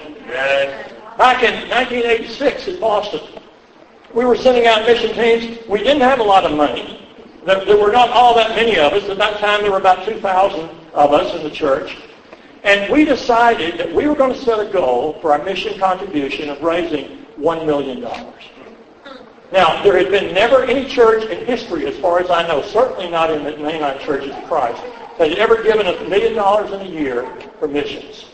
Back 1.18 1.44
in 1.44 1.70
1986 1.70 2.68
in 2.70 2.80
Boston, 2.80 3.20
we 4.14 4.24
were 4.24 4.38
sending 4.38 4.66
out 4.66 4.86
mission 4.86 5.14
teams. 5.14 5.68
We 5.68 5.80
didn't 5.80 6.02
have 6.02 6.20
a 6.20 6.24
lot 6.24 6.46
of 6.46 6.54
money. 6.54 7.02
There 7.46 7.78
were 7.78 7.92
not 7.92 8.10
all 8.12 8.34
that 8.36 8.52
many 8.52 8.78
of 8.80 8.94
us. 8.94 9.10
At 9.10 9.18
that 9.18 9.40
time 9.40 9.62
there 9.62 9.72
were 9.72 9.78
about 9.78 10.06
2,000 10.06 10.70
of 10.94 11.14
us 11.14 11.36
in 11.36 11.44
the 11.44 11.52
church. 11.52 11.98
And 12.66 12.92
we 12.92 13.06
decided 13.06 13.78
that 13.78 13.94
we 13.94 14.08
were 14.08 14.16
going 14.16 14.34
to 14.34 14.42
set 14.42 14.60
a 14.60 14.66
goal 14.66 15.20
for 15.22 15.32
our 15.32 15.44
mission 15.44 15.78
contribution 15.78 16.50
of 16.50 16.64
raising 16.64 17.24
$1 17.40 17.66
million. 17.66 18.02
Now, 19.52 19.84
there 19.84 19.96
had 19.96 20.10
been 20.10 20.34
never 20.34 20.64
any 20.64 20.90
church 20.90 21.26
in 21.26 21.46
history, 21.46 21.86
as 21.86 21.96
far 22.00 22.20
as 22.20 22.32
I 22.32 22.48
know, 22.48 22.64
certainly 22.64 23.08
not 23.08 23.30
in 23.30 23.44
the 23.44 23.52
mainline 23.52 24.00
churches 24.00 24.36
of 24.36 24.44
Christ, 24.46 24.82
that 25.20 25.30
had 25.30 25.38
ever 25.38 25.62
given 25.62 25.86
a 25.86 26.10
million 26.10 26.34
dollars 26.34 26.72
in 26.72 26.82
a 26.82 26.90
year 26.90 27.32
for 27.60 27.68
missions. 27.68 28.26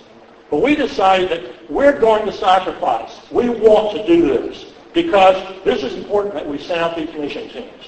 But 0.49 0.61
we 0.61 0.77
decided 0.77 1.29
that 1.29 1.69
we're 1.69 1.99
going 1.99 2.25
to 2.25 2.31
sacrifice. 2.31 3.19
We 3.31 3.49
want 3.49 3.97
to 3.97 4.07
do 4.07 4.27
this 4.27 4.65
because 4.93 5.35
this 5.65 5.83
is 5.83 5.93
important 5.95 6.35
that 6.35 6.47
we 6.47 6.57
send 6.57 6.79
out 6.79 6.95
these 6.95 7.13
mission 7.13 7.49
teams. 7.49 7.83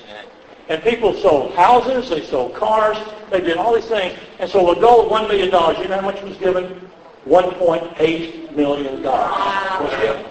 And 0.70 0.82
people 0.82 1.14
sold 1.14 1.54
houses, 1.56 2.10
they 2.10 2.24
sold 2.24 2.56
cars, 2.56 2.98
they 3.30 3.42
did 3.42 3.58
all 3.58 3.76
these 3.76 3.86
things. 3.86 4.18
And 4.40 4.50
so 4.50 4.72
a 4.72 4.80
goal 4.80 5.06
of 5.06 5.12
$1 5.12 5.28
million, 5.28 5.48
you 5.48 5.52
know 5.52 5.96
how 5.96 6.02
much 6.02 6.22
was 6.22 6.38
given? 6.38 6.90
$1.8 7.28 8.56
million 8.56 9.04
was 9.04 10.02
given. 10.02 10.26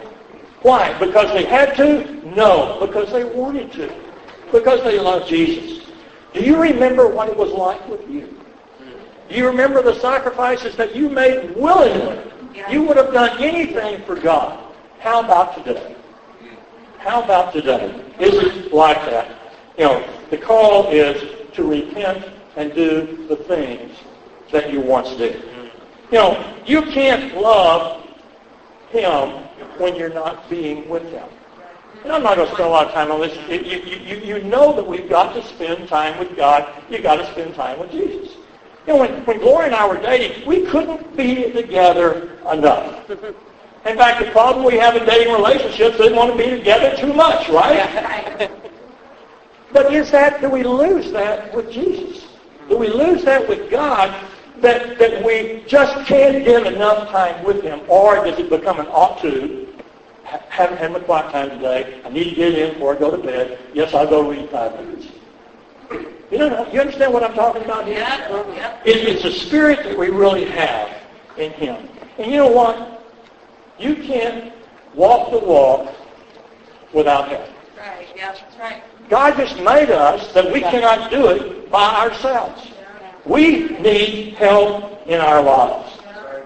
Why? 0.63 0.97
Because 0.99 1.33
they 1.33 1.45
had 1.45 1.77
to? 1.77 2.05
No, 2.35 2.79
because 2.81 3.13
they 3.13 3.25
wanted 3.25 3.73
to. 3.73 3.93
Because 4.51 4.83
they 4.85 4.99
loved 4.99 5.29
Jesus. 5.29 5.87
Do 6.33 6.41
you 6.41 6.61
remember 6.61 7.09
what 7.09 7.29
it 7.29 7.37
was 7.37 7.51
like 7.53 7.87
with 7.89 8.09
you? 8.09 8.39
Do 9.29 9.35
you 9.35 9.47
remember 9.47 9.83
the 9.83 9.99
sacrifices 10.01 10.77
that 10.77 10.95
you 10.95 11.09
made 11.09 11.57
willingly? 11.57 12.23
You 12.71 12.83
would 12.83 12.97
have 12.97 13.13
done 13.13 13.43
anything 13.43 14.03
for 14.05 14.15
God. 14.15 14.73
How 15.01 15.21
about 15.23 15.57
today? 15.57 15.97
How 16.99 17.23
about 17.23 17.53
today? 17.53 18.01
Is 18.21 18.35
it 18.35 18.73
like 18.73 18.99
that? 19.07 19.42
You 19.79 19.85
know, 19.85 20.09
the 20.31 20.39
call 20.39 20.89
is 20.91 21.51
to 21.55 21.65
repent 21.65 22.25
and 22.57 22.75
do 22.75 23.27
the 23.29 23.37
things 23.37 23.97
that 24.51 24.73
you 24.73 24.81
once 24.81 25.11
did. 25.17 25.43
You 26.11 26.19
know, 26.19 26.55
you 26.67 26.83
can't 26.83 27.37
love 27.39 28.07
him 28.91 29.31
when 29.79 29.97
you're 29.97 30.13
not 30.13 30.49
being 30.51 30.89
with 30.89 31.05
him. 31.11 31.27
And 32.05 32.13
I'm 32.13 32.23
not 32.23 32.37
going 32.37 32.49
to 32.49 32.55
spend 32.55 32.69
a 32.69 32.73
lot 32.73 32.89
of 32.89 32.93
time 32.93 33.11
on 33.11 33.21
this. 33.21 33.37
You, 33.49 33.79
you, 33.79 34.17
you 34.17 34.43
know 34.43 34.75
that 34.75 34.87
we've 34.87 35.09
got 35.09 35.35
to 35.35 35.43
spend 35.47 35.89
time 35.89 36.19
with 36.19 36.37
God. 36.37 36.69
You've 36.91 37.03
got 37.03 37.17
to 37.17 37.31
spend 37.33 37.55
time 37.55 37.79
with 37.79 37.91
Jesus. 37.93 38.35
You 38.87 38.95
know, 38.95 38.97
when, 38.97 39.25
when 39.25 39.39
Gloria 39.39 39.67
and 39.67 39.75
I 39.75 39.87
were 39.87 40.01
dating, 40.03 40.47
we 40.47 40.67
couldn't 40.67 41.17
be 41.17 41.53
together 41.53 42.39
enough. 42.53 43.09
In 43.11 43.97
fact, 43.97 44.25
the 44.25 44.31
problem 44.33 44.65
we 44.65 44.75
have 44.75 44.97
in 44.97 45.07
dating 45.07 45.33
relationships 45.33 45.95
is 45.95 45.99
they 45.99 46.13
want 46.13 46.33
to 46.33 46.37
be 46.37 46.51
together 46.51 46.97
too 46.97 47.13
much, 47.13 47.49
right? 47.49 48.51
But 49.73 49.93
is 49.93 50.11
that, 50.11 50.41
do 50.41 50.51
we 50.51 50.63
lose 50.63 51.11
that 51.13 51.55
with 51.55 51.71
Jesus? 51.71 52.27
Do 52.69 52.77
we 52.77 52.89
lose 52.89 53.25
that 53.25 53.49
with 53.49 53.71
God 53.71 54.15
that, 54.61 54.99
that 54.99 55.25
we 55.25 55.65
just 55.67 56.07
can't 56.07 56.45
get 56.45 56.67
enough 56.67 57.09
time 57.11 57.43
with 57.45 57.63
him? 57.63 57.81
Or 57.89 58.25
does 58.25 58.39
it 58.39 58.51
become 58.51 58.81
an 58.81 58.87
ought 58.89 59.21
to? 59.23 59.69
Haven't 60.25 60.79
had 60.79 60.93
my 60.93 61.01
quiet 61.01 61.33
time 61.33 61.51
today. 61.51 62.01
I 62.05 62.11
need 62.11 62.25
to 62.31 62.35
get 62.35 62.55
in 62.55 62.75
before 62.75 62.97
I 62.97 62.99
go 62.99 63.11
to 63.11 63.23
bed. 63.23 63.59
Yes, 63.75 63.95
I'll 63.95 64.07
go 64.07 64.31
read 64.31 64.49
five 64.51 64.73
minutes. 64.79 65.07
You 66.31 66.39
know, 66.39 66.67
you 66.73 66.81
understand 66.81 67.13
what 67.13 67.23
I'm 67.23 67.35
talking 67.35 67.63
about 67.63 67.87
here? 67.87 67.99
Yeah. 67.99 68.29
Oh, 68.31 68.51
yeah. 68.55 68.81
It, 68.85 68.97
it's 69.07 69.25
a 69.25 69.33
spirit 69.33 69.83
that 69.85 69.99
we 69.99 70.09
really 70.09 70.47
have 70.47 70.91
in 71.37 71.53
him. 71.53 71.89
And 72.19 72.31
you 72.31 72.39
know 72.39 72.51
what? 72.51 73.03
You 73.79 73.97
can't 73.97 74.53
walk 74.95 75.31
the 75.31 75.39
walk 75.39 75.95
without 76.95 77.29
him. 77.29 77.43
Right, 77.77 78.09
yeah, 78.17 78.33
that's 78.33 78.57
right. 78.59 78.83
God 79.13 79.37
just 79.37 79.59
made 79.59 79.91
us 79.91 80.33
that 80.33 80.51
we 80.51 80.63
cannot 80.63 81.11
do 81.11 81.27
it 81.27 81.71
by 81.71 81.97
ourselves. 81.97 82.69
We 83.27 83.69
need 83.79 84.37
help 84.37 85.07
in 85.07 85.21
our 85.21 85.43
lives. 85.43 85.99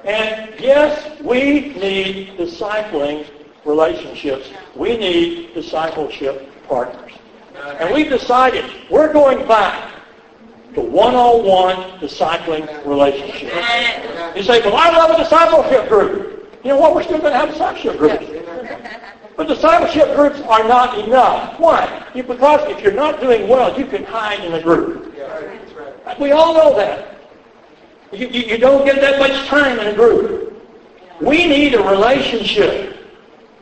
And 0.03 0.53
yes, 0.59 1.17
we 1.21 1.61
need 1.75 2.37
discipling 2.37 3.25
relationships. 3.65 4.51
We 4.75 4.97
need 4.97 5.55
discipleship 5.55 6.51
partners. 6.67 7.13
And 7.79 7.95
we've 7.95 8.09
decided 8.09 8.69
we're 8.91 9.13
going 9.13 9.47
back 9.47 9.95
to 10.75 10.81
one-on-one 10.81 12.01
discipling 12.01 12.67
relationships. 12.85 13.55
You 14.35 14.43
say, 14.43 14.61
well, 14.63 14.75
I 14.75 14.91
love 14.91 15.11
a 15.13 15.23
discipleship 15.23 15.89
group. 15.89 16.53
You 16.65 16.71
know 16.71 16.79
what? 16.79 16.97
We're 16.97 17.05
still 17.05 17.21
going 17.21 17.33
to 17.33 17.39
have 17.39 17.51
discipleship 17.51 17.97
groups. 17.97 18.25
But 19.37 19.49
discipleship 19.49 20.15
groups 20.17 20.41
are 20.41 20.67
not 20.67 20.99
enough. 20.99 21.61
Why? 21.61 22.07
Because 22.15 22.71
if 22.71 22.83
you're 22.83 22.93
not 22.93 23.21
doing 23.21 23.49
well, 23.49 23.79
you 23.79 23.85
can 23.85 24.05
hide 24.05 24.43
in 24.43 24.55
a 24.55 24.63
group. 24.63 25.15
We 26.19 26.33
all 26.33 26.55
know 26.55 26.75
that. 26.77 27.19
You, 28.13 28.29
you, 28.29 28.41
you 28.43 28.59
don't 28.59 28.85
get 28.85 29.01
that 29.01 29.19
much 29.19 29.47
time 29.47 29.79
in 29.79 29.89
a 29.89 29.95
group. 29.95 30.63
We 31.21 31.47
need 31.47 31.75
a 31.75 31.83
relationship. 31.83 32.97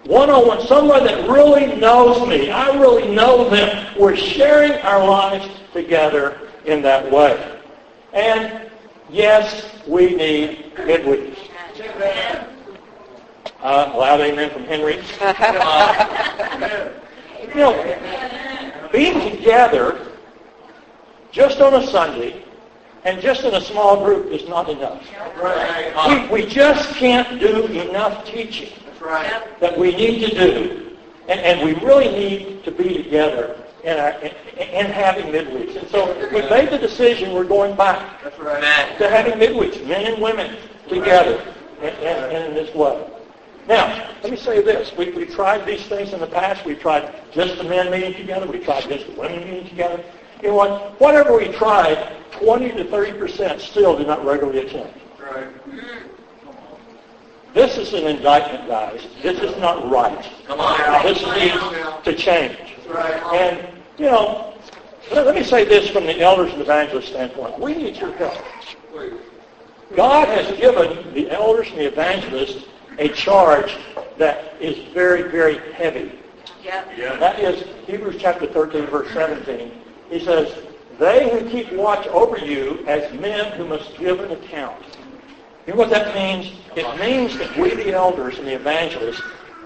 One-on-one, 0.04 0.66
someone 0.66 1.04
that 1.04 1.28
really 1.28 1.75
knows 1.76 2.28
me. 2.28 2.50
I 2.50 2.78
really 2.78 3.12
know 3.12 3.49
them. 3.49 3.95
We're 3.99 4.16
sharing 4.16 4.73
our 4.83 5.04
lives 5.04 5.49
together 5.73 6.40
in 6.66 6.83
that 6.83 7.11
way. 7.11 7.59
And 8.12 8.71
yes, 9.11 9.75
we 9.87 10.14
need 10.14 10.75
midweeks. 10.76 11.38
Uh, 13.64 13.90
loud 13.97 14.21
amen 14.21 14.50
from 14.50 14.64
Henry. 14.64 15.00
Uh, 15.21 16.90
you 17.49 17.54
know, 17.61 18.88
being 18.92 19.30
together 19.30 20.06
just 21.30 21.61
on 21.61 21.75
a 21.75 21.87
Sunday 21.87 22.44
and 23.04 23.21
just 23.23 23.44
in 23.44 23.54
a 23.54 23.61
small 23.61 24.04
group 24.04 24.26
is 24.26 24.47
not 24.49 24.68
enough. 24.68 25.02
We, 26.09 26.42
we 26.42 26.47
just 26.49 26.90
can't 26.97 27.40
do 27.40 27.66
enough 27.66 28.26
teaching 28.26 28.73
that 29.61 29.78
we 29.78 29.94
need 29.97 30.28
to 30.28 30.35
do. 30.35 30.97
And, 31.28 31.40
and 31.40 31.64
we 31.64 31.75
really 31.85 32.09
need 32.09 32.64
to 32.64 32.71
be 32.71 33.02
together 33.02 33.62
and, 33.85 33.99
and 34.59 34.88
having 34.88 35.26
midweeks. 35.26 35.76
And 35.76 35.88
so 35.88 36.12
we 36.33 36.42
made 36.50 36.71
the 36.71 36.78
decision 36.78 37.33
we're 37.33 37.44
going 37.44 37.76
back 37.76 38.21
to 38.23 39.09
having 39.09 39.35
midweeks, 39.35 39.87
men 39.87 40.12
and 40.12 40.23
women 40.23 40.56
together 40.88 41.40
and, 41.80 41.97
and, 41.97 42.33
and 42.33 42.49
in 42.49 42.54
this 42.54 42.75
way. 42.75 43.11
Now, 43.66 44.11
let 44.23 44.30
me 44.30 44.37
say 44.37 44.62
this. 44.62 44.92
We, 44.97 45.11
we 45.11 45.25
tried 45.25 45.66
these 45.66 45.87
things 45.87 46.12
in 46.12 46.21
the 46.21 46.26
past. 46.26 46.64
We 46.64 46.75
tried 46.75 47.14
just 47.33 47.56
the 47.56 47.64
men 47.64 47.90
meeting 47.90 48.14
together. 48.14 48.47
We 48.47 48.59
tried 48.59 48.88
just 48.88 49.06
the 49.06 49.18
women 49.18 49.40
meeting 49.44 49.68
together. 49.68 50.04
You 50.42 50.49
know 50.49 50.54
what? 50.54 51.00
Whatever 51.00 51.37
we 51.37 51.49
tried, 51.49 52.21
20 52.33 52.73
to 52.73 52.85
30% 52.85 53.61
still 53.61 53.97
do 53.97 54.04
not 54.04 54.25
regularly 54.25 54.66
attend. 54.66 54.92
Right. 55.18 55.49
This 57.54 57.78
is 57.78 57.94
an 57.94 58.06
indictment, 58.06 58.68
guys. 58.68 59.06
This 59.23 59.38
is 59.38 59.56
not 59.59 59.88
right. 59.90 60.28
Come 60.47 60.61
on. 60.61 61.04
This 61.04 61.23
needs 61.23 62.02
to 62.02 62.14
change. 62.14 62.59
Right. 62.88 63.23
And, 63.33 63.66
you 63.97 64.06
know, 64.06 64.54
let 65.12 65.35
me 65.35 65.44
say 65.44 65.64
this 65.64 65.88
from 65.88 66.04
the 66.04 66.21
elders 66.21 66.52
and 66.52 66.61
evangelists 66.61 67.09
standpoint. 67.09 67.59
We 67.59 67.75
need 67.75 67.97
your 67.97 68.12
help. 68.16 68.44
God 69.94 70.28
has 70.28 70.59
given 70.59 71.14
the 71.14 71.30
elders 71.30 71.68
and 71.68 71.78
the 71.78 71.87
evangelists 71.87 72.64
a 72.99 73.09
charge 73.09 73.77
that 74.19 74.55
is 74.61 74.93
very, 74.93 75.31
very 75.31 75.59
heavy. 75.73 76.13
Yeah. 76.63 76.85
yeah. 76.97 77.17
That 77.17 77.41
is 77.41 77.65
Hebrews 77.87 78.17
chapter 78.19 78.47
13, 78.47 78.87
verse 78.87 79.13
17. 79.13 79.73
He 80.11 80.25
says, 80.25 80.57
They 80.99 81.31
who 81.31 81.49
keep 81.51 81.73
watch 81.73 82.07
over 82.09 82.39
you 82.39 82.85
as 82.87 83.13
men 83.21 83.53
who 83.53 83.67
must 83.67 83.97
give 83.99 84.21
an 84.21 84.31
account. 84.31 84.83
You 85.67 85.73
know 85.73 85.79
what 85.79 85.91
that 85.91 86.15
means? 86.15 86.59
It 86.77 86.99
means 87.01 87.39
that 87.39 87.57
we, 87.57 87.75
the 87.75 87.93
elders 87.93 88.39
and 88.39 88.47
the 88.47 88.55
evangelists, 88.55 89.23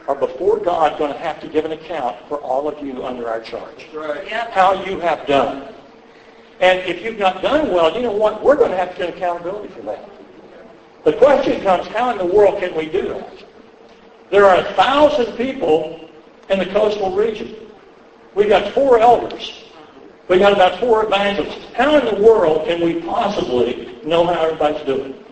are 0.07 0.15
before 0.15 0.59
God 0.59 0.99
going 0.99 1.13
to 1.13 1.19
have 1.19 1.41
to 1.41 1.49
give 1.49 1.65
an 1.65 1.73
account 1.73 2.17
for 2.29 2.39
all 2.39 2.67
of 2.67 2.85
you 2.85 3.05
under 3.05 3.29
our 3.29 3.41
charge. 3.41 3.87
Right. 3.93 4.27
Yep. 4.29 4.51
How 4.53 4.85
you 4.85 4.99
have 5.01 5.27
done. 5.27 5.75
And 6.61 6.81
if 6.81 7.03
you've 7.03 7.19
not 7.19 7.43
done 7.43 7.71
well, 7.73 7.95
you 7.95 8.03
know 8.03 8.13
what? 8.13 8.43
We're 8.43 8.57
going 8.57 8.71
to 8.71 8.77
have 8.77 8.97
to 8.97 9.07
take 9.07 9.17
accountability 9.17 9.69
for 9.75 9.83
that. 9.83 10.09
The 11.09 11.17
question 11.17 11.63
comes, 11.63 11.87
how 11.87 12.11
in 12.11 12.19
the 12.19 12.27
world 12.27 12.61
can 12.61 12.75
we 12.77 12.85
do 12.85 13.09
that? 13.09 13.33
There 14.31 14.45
are 14.45 14.57
a 14.57 14.75
thousand 14.75 15.39
people 15.39 16.07
in 16.51 16.59
the 16.59 16.67
coastal 16.67 17.17
region. 17.17 17.57
We've 18.35 18.51
got 18.51 18.75
four 18.75 18.99
elders. 18.99 19.65
We've 20.29 20.41
got 20.41 20.53
about 20.53 20.79
four 20.79 21.07
evangelists. 21.07 21.65
How 21.73 21.97
in 21.97 22.15
the 22.15 22.23
world 22.23 22.67
can 22.67 22.83
we 22.83 23.01
possibly 23.01 23.99
know 24.05 24.27
how 24.27 24.35
everybody's 24.35 24.85
doing? 24.85 25.25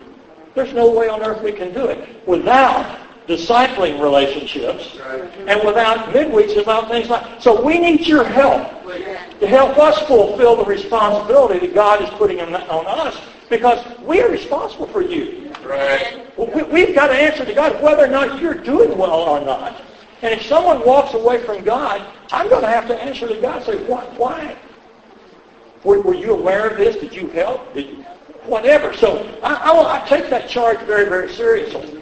There's 0.55 0.73
no 0.73 0.89
way 0.89 1.09
on 1.09 1.21
earth 1.21 1.43
we 1.43 1.51
can 1.51 1.71
do 1.75 1.85
it 1.85 2.27
without 2.27 2.97
discipling 3.27 4.01
relationships 4.01 4.97
and 5.45 5.63
without 5.63 6.11
midweeks 6.11 6.59
about 6.59 6.89
things 6.89 7.09
like 7.09 7.39
so 7.39 7.61
we 7.61 7.77
need 7.77 8.07
your 8.07 8.23
help 8.23 8.83
to 9.39 9.45
help 9.45 9.77
us 9.77 9.99
fulfill 10.07 10.55
the 10.55 10.65
responsibility 10.65 11.59
that 11.67 11.75
God 11.75 12.01
is 12.01 12.09
putting 12.11 12.39
on 12.41 12.55
us 12.55 13.21
because 13.49 13.85
we 13.99 14.21
are 14.21 14.29
responsible 14.29 14.87
for 14.87 15.01
you. 15.01 15.46
Right. 15.67 16.71
We, 16.71 16.85
have 16.85 16.95
got 16.95 17.07
to 17.07 17.13
answer 17.13 17.43
to 17.43 17.53
God 17.53 17.81
whether 17.81 18.05
or 18.05 18.07
not 18.07 18.41
you're 18.41 18.53
doing 18.53 18.97
well 18.97 19.11
or 19.11 19.39
not. 19.43 19.81
And 20.21 20.33
if 20.33 20.45
someone 20.45 20.85
walks 20.85 21.13
away 21.13 21.43
from 21.43 21.63
God, 21.63 22.01
I'm 22.31 22.49
going 22.49 22.61
to 22.61 22.67
have 22.67 22.87
to 22.87 23.01
answer 23.01 23.27
to 23.27 23.39
God 23.41 23.57
and 23.57 23.65
say, 23.65 23.83
why? 23.85 24.05
why? 24.17 24.57
Were, 25.83 26.01
were 26.01 26.15
you 26.15 26.33
aware 26.33 26.69
of 26.69 26.77
this? 26.77 26.95
Did 26.95 27.13
you 27.13 27.27
help? 27.29 27.73
Did 27.73 27.87
you? 27.87 28.05
Whatever. 28.45 28.95
So 28.95 29.39
I, 29.43 29.55
I, 29.55 30.03
I 30.03 30.07
take 30.07 30.29
that 30.29 30.49
charge 30.49 30.79
very, 30.79 31.09
very 31.09 31.31
seriously. 31.31 32.01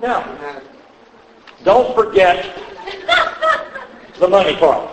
Now, 0.00 0.60
don't 1.62 1.94
forget 1.94 2.58
the 4.18 4.28
money 4.28 4.56
part. 4.56 4.90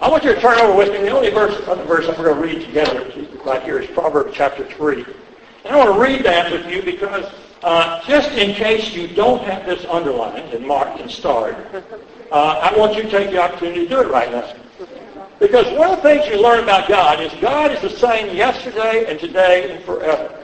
I 0.00 0.08
want 0.08 0.24
you 0.24 0.34
to 0.34 0.40
turn 0.40 0.58
over 0.58 0.76
with 0.76 0.90
me. 0.90 0.98
The 0.98 1.10
only 1.10 1.30
verse, 1.30 1.60
other 1.68 1.84
verse 1.84 2.08
I'm 2.08 2.16
going 2.16 2.34
to 2.34 2.40
read 2.40 2.66
together 2.66 3.12
right 3.44 3.62
here 3.62 3.78
is 3.78 3.88
Proverbs 3.90 4.32
chapter 4.34 4.64
3. 4.64 5.04
And 5.64 5.74
I 5.74 5.76
want 5.76 5.94
to 5.94 6.00
read 6.00 6.24
that 6.24 6.50
with 6.50 6.66
you 6.66 6.82
because 6.82 7.30
uh, 7.62 8.02
just 8.06 8.32
in 8.32 8.54
case 8.54 8.92
you 8.92 9.06
don't 9.06 9.42
have 9.44 9.64
this 9.64 9.84
underlined 9.84 10.52
and 10.52 10.66
marked 10.66 11.00
and 11.00 11.10
starred, 11.10 11.56
uh, 12.32 12.70
I 12.72 12.76
want 12.76 12.96
you 12.96 13.02
to 13.02 13.10
take 13.10 13.30
the 13.30 13.38
opportunity 13.38 13.84
to 13.84 13.88
do 13.88 14.00
it 14.00 14.08
right 14.08 14.30
now. 14.32 14.54
Because 15.38 15.66
one 15.76 15.90
of 15.90 15.96
the 15.96 16.02
things 16.02 16.26
you 16.26 16.40
learn 16.40 16.62
about 16.62 16.88
God 16.88 17.20
is 17.20 17.32
God 17.40 17.72
is 17.72 17.80
the 17.80 17.90
same 17.90 18.34
yesterday 18.34 19.06
and 19.08 19.18
today 19.18 19.70
and 19.70 19.84
forever. 19.84 20.38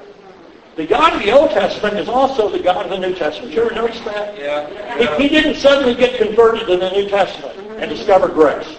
The 0.77 0.87
God 0.87 1.15
of 1.15 1.23
the 1.23 1.33
Old 1.33 1.51
Testament 1.51 1.97
is 1.97 2.09
also 2.09 2.49
the 2.49 2.61
God 2.61 2.87
of 2.87 2.91
the 2.91 2.99
New 2.99 3.15
Testament. 3.15 3.53
You 3.53 3.63
ever 3.63 3.75
notice 3.75 4.01
that? 4.03 4.39
Yeah. 4.39 5.17
He, 5.17 5.25
he 5.25 5.29
didn't 5.29 5.57
suddenly 5.57 5.95
get 5.95 6.19
converted 6.19 6.69
in 6.69 6.79
the 6.79 6.91
New 6.91 7.09
Testament 7.09 7.59
and 7.81 7.91
discover 7.91 8.29
grace. 8.29 8.77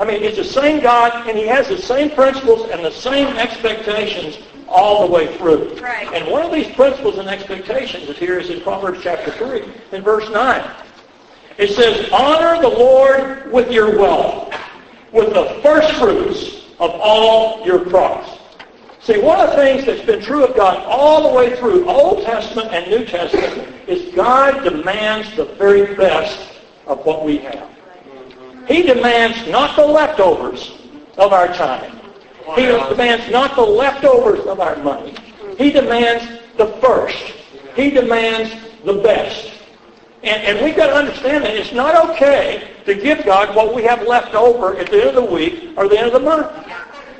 I 0.00 0.04
mean, 0.04 0.22
it's 0.22 0.38
the 0.38 0.44
same 0.44 0.80
God, 0.80 1.28
and 1.28 1.36
he 1.36 1.46
has 1.46 1.68
the 1.68 1.76
same 1.76 2.10
principles 2.10 2.70
and 2.70 2.82
the 2.82 2.90
same 2.90 3.28
expectations 3.36 4.38
all 4.68 5.06
the 5.06 5.12
way 5.12 5.36
through. 5.36 5.78
Right. 5.78 6.12
And 6.12 6.30
one 6.30 6.42
of 6.42 6.52
these 6.52 6.74
principles 6.74 7.18
and 7.18 7.28
expectations 7.28 8.08
is 8.08 8.18
here 8.18 8.38
is 8.38 8.50
in 8.50 8.60
Proverbs 8.60 9.00
chapter 9.02 9.30
3, 9.30 9.64
in 9.92 10.02
verse 10.02 10.28
9. 10.30 10.70
It 11.58 11.70
says, 11.70 12.08
Honor 12.12 12.60
the 12.60 12.68
Lord 12.68 13.50
with 13.50 13.70
your 13.70 13.98
wealth, 13.98 14.54
with 15.12 15.32
the 15.32 15.60
first 15.62 15.94
fruits 15.94 16.66
of 16.78 16.90
all 16.92 17.64
your 17.66 17.84
crops. 17.84 18.38
See, 19.00 19.20
one 19.20 19.38
of 19.38 19.50
the 19.50 19.56
things 19.56 19.86
that's 19.86 20.04
been 20.04 20.20
true 20.20 20.44
of 20.44 20.56
God 20.56 20.84
all 20.84 21.30
the 21.30 21.36
way 21.36 21.56
through 21.56 21.88
Old 21.88 22.24
Testament 22.24 22.72
and 22.72 22.90
New 22.90 23.04
Testament 23.04 23.72
is 23.86 24.12
God 24.14 24.64
demands 24.64 25.34
the 25.36 25.44
very 25.44 25.94
best 25.94 26.56
of 26.86 27.04
what 27.06 27.24
we 27.24 27.38
have. 27.38 27.70
He 28.66 28.82
demands 28.82 29.48
not 29.48 29.76
the 29.76 29.86
leftovers 29.86 30.72
of 31.16 31.32
our 31.32 31.46
time. 31.54 31.96
He 32.54 32.66
demands 32.66 33.30
not 33.30 33.56
the 33.56 33.62
leftovers 33.62 34.46
of 34.46 34.60
our 34.60 34.76
money. 34.76 35.14
He 35.58 35.70
demands 35.70 36.42
the 36.56 36.66
first. 36.80 37.16
He 37.74 37.90
demands 37.90 38.54
the 38.84 38.94
best. 38.94 39.52
And, 40.22 40.42
and 40.42 40.64
we've 40.64 40.76
got 40.76 40.86
to 40.86 40.94
understand 40.94 41.44
that 41.44 41.54
it's 41.54 41.72
not 41.72 42.10
okay 42.10 42.70
to 42.84 42.94
give 42.94 43.24
God 43.24 43.54
what 43.54 43.74
we 43.74 43.82
have 43.82 44.06
left 44.06 44.34
over 44.34 44.76
at 44.76 44.90
the 44.90 45.00
end 45.00 45.08
of 45.10 45.14
the 45.16 45.34
week 45.34 45.74
or 45.76 45.88
the 45.88 45.98
end 45.98 46.06
of 46.06 46.12
the 46.12 46.20
month. 46.20 46.50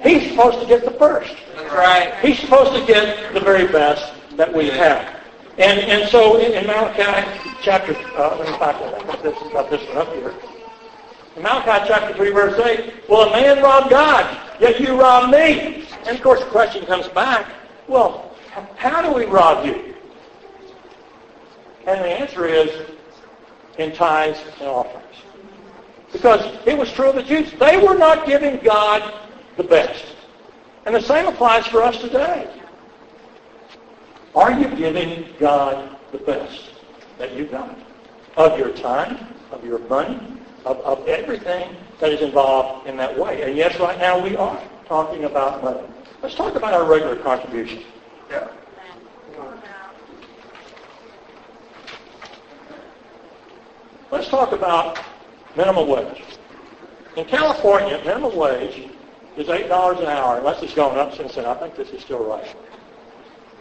He's 0.02 0.30
supposed 0.30 0.60
to 0.60 0.66
get 0.66 0.84
the 0.84 0.92
first. 0.92 1.34
Right. 1.72 2.14
He's 2.22 2.38
supposed 2.38 2.72
to 2.78 2.86
get 2.86 3.34
the 3.34 3.40
very 3.40 3.66
best 3.66 4.12
that 4.36 4.52
we 4.52 4.68
have. 4.68 5.20
And, 5.58 5.80
and 5.80 6.08
so 6.08 6.36
in, 6.38 6.52
in 6.52 6.66
Malachi 6.66 7.28
chapter, 7.62 7.96
uh, 8.16 8.36
let 8.38 8.48
me 8.48 8.58
find 8.58 8.76
that. 8.80 9.22
This, 9.22 9.38
got 9.52 9.70
this 9.70 9.86
one 9.88 9.98
up 9.98 10.12
here. 10.14 10.34
In 11.36 11.42
Malachi 11.42 11.84
chapter 11.86 12.14
3, 12.14 12.30
verse 12.30 12.58
8, 12.58 13.08
will 13.10 13.24
a 13.24 13.30
man 13.30 13.62
rob 13.62 13.90
God? 13.90 14.40
Yet 14.58 14.80
you 14.80 14.98
rob 14.98 15.30
me. 15.30 15.86
And 16.06 16.16
of 16.16 16.22
course 16.22 16.40
the 16.40 16.46
question 16.46 16.86
comes 16.86 17.08
back, 17.08 17.46
well, 17.88 18.34
how 18.76 19.02
do 19.02 19.12
we 19.12 19.26
rob 19.26 19.66
you? 19.66 19.94
And 21.86 22.00
the 22.00 22.08
answer 22.08 22.46
is 22.46 22.88
in 23.76 23.92
tithes 23.92 24.38
and 24.60 24.68
offerings. 24.68 25.04
Because 26.10 26.40
it 26.66 26.76
was 26.76 26.90
true 26.90 27.10
of 27.10 27.16
the 27.16 27.22
Jews. 27.22 27.52
They 27.58 27.76
were 27.76 27.96
not 27.96 28.26
giving 28.26 28.56
God 28.64 29.12
the 29.58 29.64
best. 29.64 30.16
And 30.86 30.94
the 30.94 31.02
same 31.02 31.26
applies 31.26 31.66
for 31.66 31.82
us 31.82 32.00
today. 32.00 32.50
Are 34.34 34.58
you 34.58 34.68
giving 34.74 35.28
God 35.38 35.96
the 36.12 36.18
best 36.18 36.70
that 37.18 37.34
you've 37.34 37.50
got? 37.50 37.76
Of 38.38 38.58
your 38.58 38.70
time, 38.70 39.34
of 39.50 39.64
your 39.64 39.80
money, 39.80 40.35
of, 40.66 40.78
of 40.80 41.06
everything 41.08 41.76
that 42.00 42.12
is 42.12 42.20
involved 42.20 42.88
in 42.88 42.96
that 42.96 43.16
way. 43.16 43.42
And 43.42 43.56
yes, 43.56 43.78
right 43.78 43.98
now 43.98 44.18
we 44.18 44.36
are 44.36 44.60
talking 44.86 45.24
about 45.24 45.62
money. 45.62 45.86
Let's 46.22 46.34
talk 46.34 46.56
about 46.56 46.74
our 46.74 46.84
regular 46.84 47.16
contribution. 47.16 47.84
Yeah. 48.28 48.48
Let's 54.10 54.28
talk 54.28 54.52
about 54.52 54.98
minimum 55.56 55.88
wage. 55.88 56.22
In 57.16 57.24
California, 57.26 58.00
minimum 58.04 58.36
wage 58.36 58.90
is 59.36 59.46
$8 59.46 60.00
an 60.00 60.06
hour, 60.06 60.38
unless 60.38 60.62
it's 60.62 60.74
gone 60.74 60.98
up 60.98 61.14
since 61.14 61.34
then. 61.34 61.44
I 61.44 61.54
think 61.54 61.76
this 61.76 61.90
is 61.90 62.02
still 62.02 62.24
right. 62.24 62.54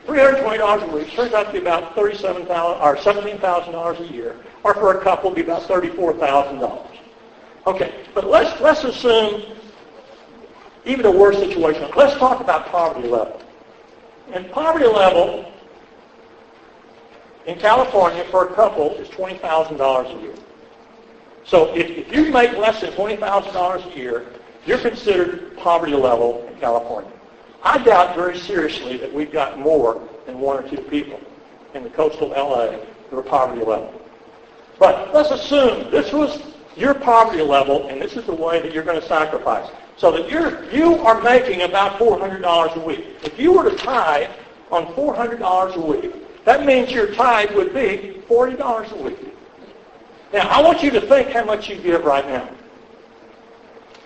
$320 0.07 0.83
a 0.83 0.95
week 0.95 1.11
turns 1.11 1.33
out 1.33 1.47
to 1.47 1.51
be 1.51 1.59
about 1.59 1.95
37,000 1.95 2.81
or 2.81 2.95
$17,000 2.95 3.99
a 3.99 4.13
year, 4.13 4.35
or 4.63 4.73
for 4.75 4.99
a 4.99 5.03
couple, 5.03 5.31
be 5.31 5.41
about 5.41 5.63
$34,000. 5.63 6.94
Okay, 7.67 8.06
but 8.13 8.28
let's 8.28 8.60
let's 8.62 8.84
assume 8.84 9.43
even 10.86 11.06
a 11.06 11.12
worse 11.12 11.38
situation. 11.38 11.89
Let's 11.95 12.15
talk 12.17 12.39
about 12.39 12.67
poverty 12.67 13.08
level. 13.08 13.41
And 14.34 14.51
poverty 14.51 14.86
level 14.86 15.51
in 17.47 17.58
California 17.58 18.23
for 18.25 18.47
a 18.47 18.54
couple 18.54 18.91
is 18.95 19.08
$20,000 19.10 20.17
a 20.17 20.21
year. 20.21 20.34
So 21.43 21.75
if, 21.75 21.89
if 21.89 22.15
you 22.15 22.32
make 22.32 22.54
less 22.58 22.82
than 22.82 22.91
$20,000 22.93 23.93
a 23.93 23.97
year, 23.97 24.25
you're 24.65 24.80
considered 24.80 25.56
poverty 25.58 25.93
level 25.93 26.47
in 26.47 26.60
California. 26.60 27.12
I 27.63 27.84
doubt 27.84 28.15
very 28.15 28.38
seriously 28.38 28.97
that 28.97 29.12
we've 29.12 29.32
got 29.32 29.60
more 29.60 30.01
than 30.25 30.39
one 30.39 30.63
or 30.63 30.67
two 30.67 30.82
people 30.82 31.19
in 31.73 31.84
the 31.84 31.89
coastal 31.89 32.30
LA 32.30 32.78
who 33.10 33.19
are 33.19 33.23
poverty 33.23 33.63
level. 33.63 33.93
But 34.80 35.13
let's 35.13 35.32
assume 35.32 35.89
this 35.91 36.12
was 36.12 36.54
your 36.77 36.93
poverty 36.93 37.41
level 37.41 37.88
and 37.88 38.01
this 38.01 38.15
is 38.15 38.25
the 38.25 38.33
way 38.33 38.61
that 38.61 38.73
you're 38.73 38.83
going 38.83 38.99
to 38.99 39.07
sacrifice. 39.07 39.69
So 39.97 40.11
that 40.11 40.29
you're, 40.29 40.69
you 40.71 40.95
are 40.95 41.21
making 41.21 41.61
about 41.61 41.97
$400 41.99 42.75
a 42.75 42.79
week. 42.79 43.05
If 43.23 43.39
you 43.39 43.53
were 43.53 43.69
to 43.69 43.75
tithe 43.77 44.29
on 44.71 44.88
$400 44.88 45.75
a 45.75 45.79
week, 45.79 46.43
that 46.43 46.65
means 46.65 46.91
your 46.91 47.13
tithe 47.13 47.51
would 47.55 47.73
be 47.73 48.21
$40 48.27 48.91
a 48.91 49.03
week. 49.03 49.17
Now, 50.33 50.49
I 50.49 50.61
want 50.61 50.83
you 50.83 50.91
to 50.91 51.01
think 51.01 51.29
how 51.29 51.45
much 51.45 51.69
you 51.69 51.77
give 51.77 52.03
right 52.03 52.27
now. 52.27 52.49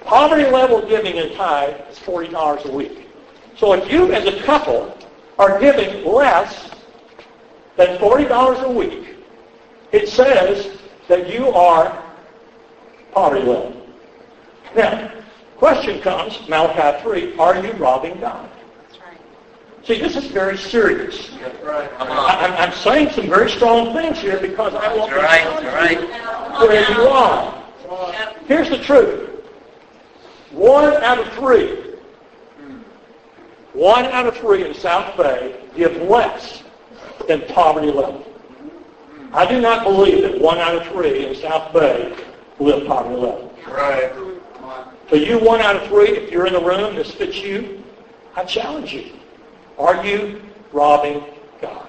Poverty 0.02 0.46
level 0.46 0.88
giving 0.88 1.18
in 1.18 1.36
tithe 1.36 1.76
is 1.90 1.98
$40 2.00 2.66
a 2.66 2.72
week. 2.72 3.08
So 3.58 3.74
if 3.74 3.92
you 3.92 4.14
as 4.14 4.26
a 4.26 4.42
couple 4.44 4.96
are 5.38 5.60
giving 5.60 6.06
less 6.06 6.70
than 7.78 7.98
$40 7.98 8.64
a 8.64 8.72
week, 8.72 9.16
it 9.92 10.08
says 10.08 10.78
that 11.08 11.34
you 11.34 11.50
are 11.50 12.09
poverty 13.12 13.46
level. 13.46 13.76
Now, 14.76 15.12
question 15.58 16.02
comes, 16.02 16.48
Malachi 16.48 17.02
3, 17.02 17.38
are 17.38 17.66
you 17.66 17.72
robbing 17.74 18.20
God? 18.20 18.50
See, 19.84 20.00
this 20.00 20.16
is 20.16 20.28
very 20.28 20.58
serious. 20.58 21.30
That's 21.42 21.64
right. 21.64 21.90
I, 22.00 22.46
I'm, 22.46 22.54
I'm 22.54 22.72
saying 22.74 23.12
some 23.12 23.28
very 23.28 23.50
strong 23.50 23.94
things 23.96 24.20
here 24.20 24.40
because 24.40 24.76
I 24.76 24.96
want 24.96 25.12
to 25.12 25.18
right. 25.18 25.64
You're 25.64 25.72
right. 25.72 26.00
you 26.00 26.68
where 26.68 26.92
you 26.92 27.10
are. 27.10 27.64
Here's 28.46 28.70
the 28.70 28.78
truth. 28.78 29.30
One 30.52 30.94
out 30.94 31.20
of 31.20 31.32
three, 31.34 31.96
one 33.74 34.06
out 34.06 34.28
of 34.28 34.38
three 34.38 34.68
in 34.68 34.74
South 34.74 35.16
Bay 35.18 35.60
give 35.76 35.96
less 36.04 36.64
than 37.28 37.42
poverty 37.48 37.92
level. 37.92 38.26
I 39.32 39.46
do 39.46 39.62
not 39.62 39.84
believe 39.84 40.24
that 40.24 40.40
one 40.40 40.58
out 40.58 40.76
of 40.76 40.88
three 40.88 41.26
in 41.26 41.36
South 41.36 41.72
Bay 41.74 42.16
live 42.60 42.88
poverty 42.88 43.16
level. 43.16 43.54
Right. 43.68 44.12
So 45.10 45.16
you 45.16 45.40
one 45.40 45.62
out 45.62 45.76
of 45.76 45.88
three, 45.88 46.10
if 46.10 46.32
you're 46.32 46.46
in 46.46 46.54
the 46.54 46.64
room, 46.64 46.96
this 46.96 47.12
fits 47.12 47.38
you, 47.38 47.84
I 48.36 48.44
challenge 48.46 48.94
you. 48.94 49.12
Are 49.78 50.06
you 50.06 50.42
robbing 50.72 51.24
God? 51.62 51.88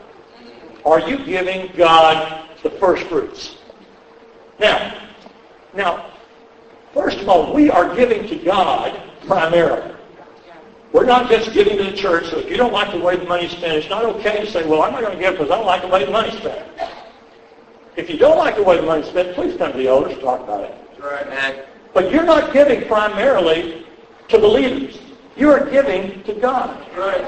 Are 0.85 1.00
you 1.00 1.24
giving 1.24 1.70
God 1.76 2.48
the 2.62 2.70
first 2.70 3.06
fruits? 3.09 3.56
Now, 4.59 5.09
now, 5.74 6.11
first 6.94 7.18
of 7.18 7.28
all, 7.28 7.52
we 7.52 7.70
are 7.70 7.94
giving 7.94 8.26
to 8.28 8.37
God 8.37 9.00
primarily. 9.26 9.94
We're 10.92 11.04
not 11.04 11.30
just 11.30 11.52
giving 11.52 11.76
to 11.78 11.85
the 11.85 11.96
church, 11.96 12.30
so 12.30 12.38
if 12.38 12.50
you 12.50 12.56
don't 12.56 12.72
like 12.72 12.90
the 12.90 12.98
way 12.98 13.16
the 13.16 13.24
money's 13.24 13.52
spent, 13.52 13.74
it's 13.74 13.88
not 13.88 14.04
okay 14.04 14.44
to 14.44 14.50
say, 14.50 14.66
well, 14.66 14.83
I'm 14.83 14.92
not 14.92 15.02
going 15.02 15.16
to 15.16 15.22
give 15.22 15.35
because 15.35 15.50
I 15.50 15.56
don't 15.56 15.66
like 15.66 15.83
the 15.83 15.88
way 15.88 16.04
the 16.04 16.11
money's 16.11 16.37
spent. 16.37 16.66
If 17.96 18.09
you 18.09 18.16
don't 18.16 18.38
like 18.38 18.57
the 18.57 18.62
way 18.62 18.76
the 18.76 18.83
money's 18.83 19.07
spent, 19.07 19.35
please 19.35 19.57
come 19.57 19.72
to 19.72 19.79
the 19.79 19.88
elders 19.88 20.12
and 20.12 20.22
talk 20.22 20.40
about 20.42 20.64
it. 20.64 20.74
Right. 21.00 21.64
But 21.92 22.12
you're 22.12 22.24
not 22.24 22.53
giving 22.53 22.87
primarily 22.87 23.87
to 24.29 24.38
the 24.38 24.46
leaders. 24.46 24.98
You 25.37 25.50
are 25.50 25.68
giving 25.68 26.22
to 26.24 26.35
God. 26.35 26.87
Right. 26.96 27.20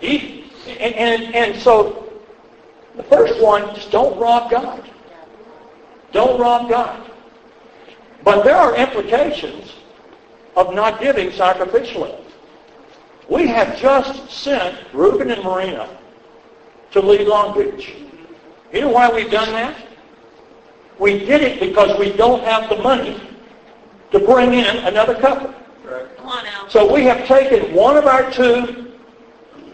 And, 0.00 0.94
and, 0.94 1.34
and 1.34 1.60
so 1.60 2.10
the 2.96 3.02
first 3.04 3.40
one, 3.42 3.74
just 3.74 3.90
don't 3.90 4.18
rob 4.18 4.50
God. 4.50 4.88
Don't 6.12 6.40
rob 6.40 6.68
God. 6.68 7.10
But 8.22 8.44
there 8.44 8.56
are 8.56 8.76
implications 8.76 9.72
of 10.56 10.74
not 10.74 11.00
giving 11.00 11.30
sacrificially. 11.30 12.18
We 13.28 13.46
have 13.46 13.78
just 13.78 14.30
sent 14.30 14.76
Ruben 14.92 15.30
and 15.30 15.42
Marina 15.44 15.88
to 16.92 17.00
lead 17.00 17.28
Long 17.28 17.56
Beach. 17.56 17.94
You 18.72 18.82
know 18.82 18.90
why 18.90 19.10
we've 19.10 19.30
done 19.30 19.52
that? 19.52 19.76
We 20.98 21.18
did 21.18 21.42
it 21.42 21.60
because 21.60 21.98
we 21.98 22.12
don't 22.12 22.42
have 22.44 22.68
the 22.68 22.76
money 22.76 23.20
to 24.12 24.18
bring 24.18 24.52
in 24.54 24.76
another 24.86 25.14
couple. 25.14 25.54
Come 26.16 26.26
on 26.26 26.44
now. 26.44 26.68
So 26.68 26.92
we 26.92 27.04
have 27.04 27.26
taken 27.26 27.74
one 27.74 27.96
of 27.96 28.06
our 28.06 28.30
two 28.30 28.92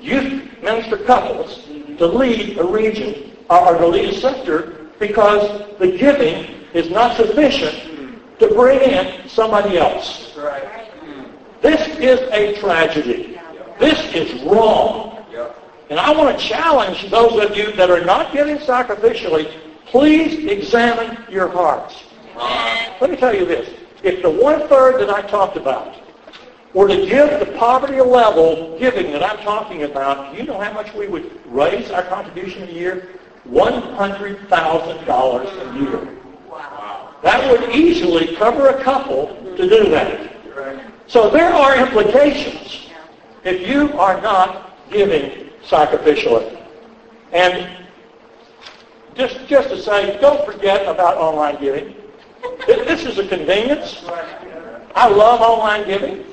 youth 0.00 0.62
minister 0.62 0.96
couples 0.98 1.66
to 1.98 2.06
lead 2.06 2.58
a 2.58 2.64
region 2.64 3.36
uh, 3.50 3.66
or 3.66 3.78
to 3.78 3.86
lead 3.86 4.14
a 4.14 4.20
sector 4.20 4.88
because 4.98 5.76
the 5.78 5.96
giving 5.98 6.64
is 6.72 6.90
not 6.90 7.16
sufficient 7.16 8.38
to 8.38 8.48
bring 8.48 8.80
in 8.80 9.28
somebody 9.28 9.78
else. 9.78 10.34
Right. 10.36 10.90
This 11.60 11.86
is 11.98 12.20
a 12.32 12.58
tragedy. 12.60 13.38
This 13.78 14.14
is 14.14 14.42
wrong. 14.44 15.16
And 15.88 16.00
I 16.00 16.10
want 16.12 16.36
to 16.36 16.44
challenge 16.44 17.08
those 17.10 17.38
of 17.44 17.56
you 17.56 17.72
that 17.72 17.90
are 17.90 18.04
not 18.04 18.32
giving 18.32 18.58
sacrificially, 18.58 19.52
please 19.86 20.46
examine 20.46 21.16
your 21.30 21.48
hearts. 21.48 22.02
Let 23.00 23.10
me 23.10 23.16
tell 23.16 23.34
you 23.34 23.44
this. 23.44 23.68
If 24.02 24.22
the 24.22 24.30
one-third 24.30 25.00
that 25.00 25.10
I 25.10 25.22
talked 25.22 25.56
about 25.56 25.94
were 26.74 26.88
to 26.88 27.06
give 27.06 27.38
the 27.40 27.46
poverty 27.56 28.00
level 28.00 28.76
giving 28.78 29.12
that 29.12 29.22
I'm 29.22 29.38
talking 29.38 29.84
about, 29.84 30.36
you 30.36 30.42
know 30.42 30.58
how 30.60 30.72
much 30.72 30.92
we 30.92 31.06
would 31.06 31.40
raise 31.46 31.90
our 31.90 32.02
contribution 32.02 32.64
a 32.64 32.72
year? 32.72 33.08
$100,000 33.48 35.46
a 35.46 35.78
year. 35.78 36.08
That 37.22 37.50
would 37.50 37.70
easily 37.74 38.34
cover 38.36 38.68
a 38.68 38.82
couple 38.82 39.28
to 39.56 39.68
do 39.68 39.88
that. 39.90 40.32
So 41.06 41.30
there 41.30 41.52
are 41.52 41.76
implications 41.76 42.88
if 43.44 43.66
you 43.66 43.92
are 43.98 44.20
not 44.20 44.76
giving 44.90 45.45
sacrificially. 45.68 46.62
And 47.32 47.86
just, 49.14 49.46
just 49.46 49.68
to 49.70 49.80
say, 49.80 50.18
don't 50.20 50.44
forget 50.44 50.86
about 50.86 51.16
online 51.16 51.60
giving. 51.60 51.94
This 52.66 53.04
is 53.04 53.18
a 53.18 53.26
convenience. 53.26 54.04
I 54.94 55.08
love 55.08 55.40
online 55.40 55.86
giving. 55.86 56.24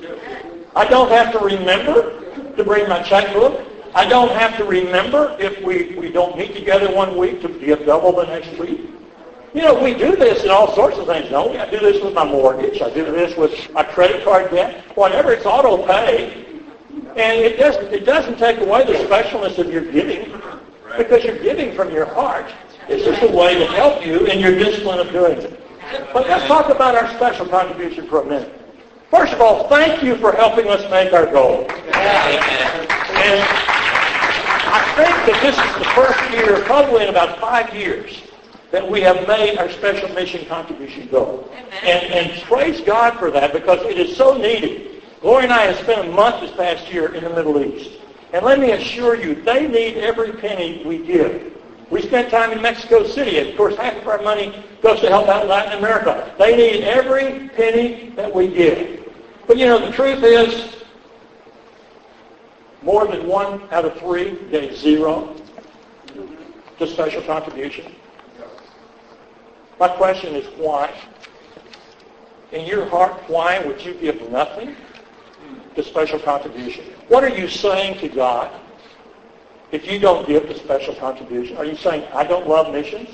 I 0.76 0.86
don't 0.86 1.10
have 1.10 1.32
to 1.32 1.38
remember 1.38 2.20
to 2.56 2.64
bring 2.64 2.88
my 2.88 3.02
checkbook. 3.02 3.66
I 3.94 4.06
don't 4.06 4.30
have 4.32 4.56
to 4.56 4.64
remember 4.64 5.36
if 5.38 5.62
we, 5.62 5.94
we 5.96 6.10
don't 6.10 6.36
meet 6.36 6.54
together 6.54 6.92
one 6.92 7.16
week 7.16 7.40
to 7.42 7.48
give 7.48 7.86
double 7.86 8.12
the 8.12 8.24
next 8.24 8.58
week. 8.58 8.90
You 9.54 9.62
know, 9.62 9.80
we 9.80 9.94
do 9.94 10.16
this 10.16 10.42
in 10.42 10.50
all 10.50 10.74
sorts 10.74 10.98
of 10.98 11.06
things, 11.06 11.30
don't 11.30 11.52
we? 11.52 11.58
I 11.58 11.70
do 11.70 11.78
this 11.78 12.02
with 12.02 12.12
my 12.12 12.24
mortgage. 12.24 12.82
I 12.82 12.90
do 12.90 13.04
this 13.04 13.36
with 13.36 13.72
my 13.72 13.84
credit 13.84 14.24
card 14.24 14.50
debt. 14.50 14.84
Whatever, 14.96 15.32
it's 15.32 15.46
auto 15.46 15.86
pay. 15.86 16.53
And 17.16 17.40
it 17.40 17.58
doesn't, 17.58 17.92
it 17.92 18.04
doesn't 18.04 18.38
take 18.38 18.58
away 18.58 18.84
the 18.84 18.94
specialness 19.04 19.58
of 19.58 19.72
your 19.72 19.82
giving 19.92 20.32
because 20.96 21.24
you're 21.24 21.38
giving 21.38 21.74
from 21.74 21.92
your 21.92 22.06
heart. 22.06 22.52
It's 22.88 23.04
just 23.04 23.22
a 23.22 23.34
way 23.34 23.58
to 23.58 23.66
help 23.66 24.04
you 24.04 24.26
in 24.26 24.40
your 24.40 24.54
discipline 24.56 24.98
of 24.98 25.10
doing 25.12 25.38
it. 25.38 25.60
But 26.12 26.28
let's 26.28 26.46
talk 26.46 26.70
about 26.70 26.94
our 26.94 27.08
special 27.14 27.46
contribution 27.46 28.06
for 28.06 28.22
a 28.22 28.24
minute. 28.24 28.52
First 29.10 29.32
of 29.32 29.40
all, 29.40 29.68
thank 29.68 30.02
you 30.02 30.16
for 30.16 30.32
helping 30.32 30.68
us 30.68 30.82
make 30.90 31.12
our 31.12 31.26
goal. 31.26 31.70
And 31.70 33.40
I 34.66 34.82
think 34.96 35.14
that 35.26 35.38
this 35.40 35.56
is 35.56 35.74
the 35.78 35.84
first 35.94 36.18
year, 36.32 36.64
probably 36.64 37.04
in 37.04 37.10
about 37.10 37.38
five 37.38 37.72
years, 37.74 38.22
that 38.72 38.88
we 38.90 39.00
have 39.02 39.28
made 39.28 39.56
our 39.56 39.70
special 39.70 40.08
mission 40.10 40.44
contribution 40.46 41.06
goal. 41.08 41.48
And, 41.84 42.12
and 42.12 42.42
praise 42.42 42.80
God 42.80 43.16
for 43.20 43.30
that 43.30 43.52
because 43.52 43.80
it 43.82 43.98
is 43.98 44.16
so 44.16 44.36
needed. 44.36 44.93
Gloria 45.24 45.44
and 45.44 45.54
I 45.54 45.62
have 45.62 45.78
spent 45.78 46.06
a 46.06 46.12
month 46.12 46.42
this 46.42 46.54
past 46.54 46.92
year 46.92 47.14
in 47.14 47.24
the 47.24 47.30
Middle 47.30 47.58
East. 47.64 47.92
And 48.34 48.44
let 48.44 48.58
me 48.60 48.72
assure 48.72 49.14
you, 49.14 49.34
they 49.34 49.66
need 49.66 49.96
every 49.96 50.32
penny 50.32 50.82
we 50.84 50.98
give. 50.98 51.50
We 51.88 52.02
spent 52.02 52.30
time 52.30 52.52
in 52.52 52.60
Mexico 52.60 53.06
City. 53.06 53.38
Of 53.38 53.56
course, 53.56 53.74
half 53.74 53.96
of 53.96 54.06
our 54.06 54.20
money 54.20 54.62
goes 54.82 55.00
to 55.00 55.08
help 55.08 55.28
out 55.28 55.46
Latin 55.48 55.78
America. 55.78 56.30
They 56.38 56.54
need 56.54 56.84
every 56.84 57.48
penny 57.48 58.10
that 58.16 58.34
we 58.34 58.48
give. 58.48 59.10
But 59.46 59.56
you 59.56 59.64
know, 59.64 59.78
the 59.78 59.92
truth 59.92 60.22
is, 60.22 60.84
more 62.82 63.06
than 63.06 63.26
one 63.26 63.62
out 63.70 63.86
of 63.86 63.98
three 63.98 64.36
gave 64.50 64.76
zero 64.76 65.34
to 66.78 66.86
special 66.86 67.22
contribution. 67.22 67.94
My 69.80 69.88
question 69.88 70.34
is 70.34 70.44
why? 70.58 70.94
In 72.52 72.66
your 72.66 72.84
heart, 72.84 73.14
why 73.26 73.60
would 73.60 73.82
you 73.82 73.94
give 73.94 74.30
nothing? 74.30 74.76
The 75.74 75.82
special 75.82 76.18
contribution. 76.18 76.84
What 77.08 77.24
are 77.24 77.28
you 77.28 77.48
saying 77.48 77.98
to 77.98 78.08
God 78.08 78.50
if 79.72 79.90
you 79.90 79.98
don't 79.98 80.26
give 80.26 80.48
the 80.48 80.54
special 80.54 80.94
contribution? 80.94 81.56
Are 81.56 81.64
you 81.64 81.76
saying, 81.76 82.06
I 82.12 82.24
don't 82.24 82.48
love 82.48 82.72
missions? 82.72 83.10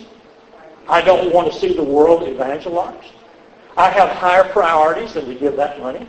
I 0.89 1.01
don't 1.01 1.33
want 1.33 1.53
to 1.53 1.59
see 1.59 1.75
the 1.75 1.83
world 1.83 2.29
evangelized? 2.29 3.13
I 3.77 3.89
have 3.91 4.11
higher 4.11 4.45
priorities 4.45 5.15
than 5.15 5.27
to 5.27 5.35
give 5.35 5.57
that 5.57 5.79
money? 5.79 6.07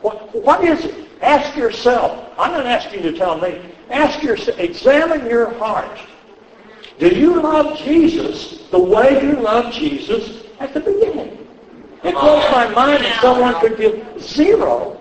What, 0.00 0.34
what 0.34 0.64
is 0.64 0.84
it? 0.84 1.08
Ask 1.22 1.56
yourself. 1.56 2.32
I'm 2.36 2.52
not 2.52 2.66
asking 2.66 3.04
you 3.04 3.12
to 3.12 3.18
tell 3.18 3.38
me. 3.38 3.60
Ask 3.90 4.22
yourself. 4.22 4.58
Examine 4.58 5.26
your 5.26 5.50
heart. 5.54 5.98
Do 6.98 7.08
you 7.08 7.40
love 7.40 7.78
Jesus 7.78 8.68
the 8.70 8.78
way 8.78 9.24
you 9.24 9.36
loved 9.36 9.74
Jesus 9.74 10.44
at 10.58 10.74
the 10.74 10.80
beginning? 10.80 11.38
It 12.02 12.14
blows 12.14 12.50
my 12.50 12.68
mind 12.68 13.04
that 13.04 13.20
someone 13.20 13.54
could 13.60 13.76
give 13.76 14.20
zero 14.20 15.00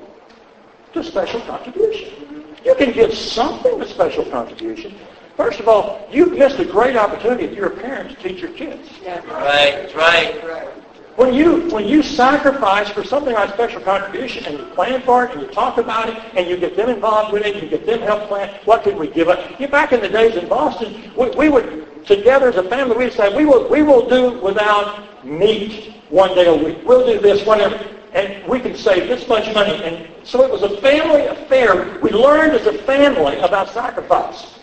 to 0.93 1.03
special 1.03 1.41
contribution. 1.41 2.45
You 2.63 2.75
can 2.75 2.91
give 2.91 3.13
something 3.13 3.81
a 3.81 3.87
special 3.87 4.25
contribution. 4.25 4.95
First 5.35 5.59
of 5.59 5.67
all, 5.67 6.07
you've 6.11 6.33
missed 6.33 6.59
a 6.59 6.65
great 6.65 6.95
opportunity 6.95 7.45
if 7.45 7.55
you're 7.55 7.67
a 7.67 7.77
parent 7.77 8.09
to 8.09 8.15
teach 8.15 8.41
your 8.41 8.51
kids. 8.51 8.89
Right, 9.05 9.71
that's 9.71 9.95
right. 9.95 10.67
When 11.15 11.33
you 11.33 11.69
when 11.71 11.87
you 11.87 12.01
sacrifice 12.03 12.89
for 12.89 13.03
something 13.03 13.33
like 13.33 13.53
special 13.53 13.81
contribution 13.81 14.45
and 14.45 14.57
you 14.57 14.65
plan 14.73 15.01
for 15.01 15.25
it 15.25 15.31
and 15.31 15.41
you 15.41 15.47
talk 15.47 15.77
about 15.77 16.09
it 16.09 16.17
and 16.35 16.47
you 16.47 16.57
get 16.57 16.75
them 16.75 16.89
involved 16.89 17.33
with 17.33 17.45
it, 17.45 17.55
and 17.55 17.63
you 17.63 17.69
get 17.69 17.85
them 17.85 17.99
help 17.99 18.27
plan, 18.27 18.59
what 18.65 18.83
can 18.83 18.97
we 18.97 19.07
give 19.07 19.27
up? 19.27 19.59
You 19.59 19.67
back 19.67 19.91
in 19.91 19.99
the 20.01 20.09
days 20.09 20.35
in 20.35 20.47
Boston, 20.47 21.11
we, 21.17 21.29
we 21.31 21.49
would 21.49 22.05
together 22.05 22.49
as 22.49 22.55
a 22.55 22.63
family 22.63 22.97
we'd 22.97 23.13
say 23.13 23.35
we 23.35 23.45
will 23.45 23.67
we 23.69 23.83
will 23.83 24.07
do 24.07 24.39
without 24.39 25.25
meat 25.25 25.93
one 26.09 26.33
day 26.33 26.47
a 26.47 26.55
week. 26.55 26.79
We'll 26.85 27.05
do 27.05 27.19
this 27.19 27.45
whatever 27.45 27.77
and 28.13 28.45
we 28.47 28.59
can 28.59 28.75
save 28.75 29.07
this 29.07 29.27
much 29.27 29.53
money. 29.53 29.81
And 29.83 30.07
so 30.23 30.43
it 30.43 30.51
was 30.51 30.63
a 30.63 30.81
family 30.81 31.25
affair. 31.27 31.99
We 31.99 32.11
learned 32.11 32.53
as 32.53 32.67
a 32.67 32.77
family 32.83 33.37
about 33.37 33.69
sacrifice. 33.69 34.59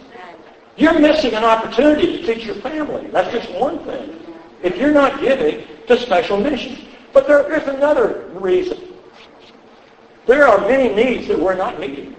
You're 0.77 0.99
missing 0.99 1.35
an 1.35 1.45
opportunity 1.45 2.19
to 2.19 2.35
teach 2.35 2.45
your 2.45 2.55
family. 2.57 3.09
That's 3.09 3.33
just 3.33 3.51
one 3.59 3.81
thing. 3.85 4.21
If 4.63 4.77
you're 4.77 4.93
not 4.93 5.21
giving 5.21 5.65
to 5.87 5.99
special 5.99 6.39
missions. 6.39 6.81
But 7.13 7.27
there 7.27 7.53
is 7.53 7.67
another 7.67 8.29
reason. 8.35 8.79
There 10.27 10.47
are 10.47 10.61
many 10.61 10.95
needs 10.95 11.27
that 11.29 11.39
we're 11.39 11.57
not 11.57 11.81
meeting. 11.81 12.15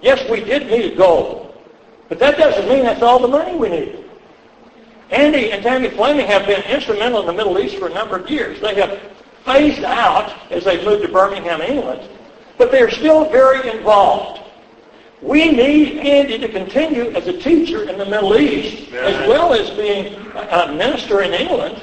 Yes, 0.00 0.28
we 0.30 0.42
did 0.42 0.68
need 0.68 0.96
goal. 0.96 1.54
But 2.08 2.18
that 2.20 2.38
doesn't 2.38 2.68
mean 2.68 2.84
that's 2.84 3.02
all 3.02 3.18
the 3.18 3.28
money 3.28 3.56
we 3.56 3.68
need. 3.68 4.04
Andy 5.10 5.52
and 5.52 5.62
Tammy 5.62 5.90
Fleming 5.90 6.26
have 6.26 6.46
been 6.46 6.62
instrumental 6.62 7.20
in 7.20 7.26
the 7.26 7.32
Middle 7.32 7.58
East 7.58 7.76
for 7.76 7.88
a 7.88 7.94
number 7.94 8.16
of 8.16 8.30
years. 8.30 8.60
They 8.60 8.74
have 8.76 8.98
phased 9.44 9.84
out 9.84 10.34
as 10.50 10.64
they 10.64 10.84
moved 10.84 11.02
to 11.02 11.12
Birmingham, 11.12 11.60
England, 11.60 12.08
but 12.58 12.70
they're 12.70 12.90
still 12.90 13.28
very 13.30 13.68
involved. 13.70 14.40
We 15.20 15.50
need 15.52 15.98
Andy 15.98 16.38
to 16.38 16.48
continue 16.48 17.10
as 17.10 17.28
a 17.28 17.38
teacher 17.38 17.88
in 17.88 17.96
the 17.96 18.04
Middle 18.04 18.36
East 18.36 18.92
as 18.92 19.28
well 19.28 19.54
as 19.54 19.70
being 19.70 20.14
a 20.34 20.72
minister 20.72 21.22
in 21.22 21.32
England. 21.32 21.80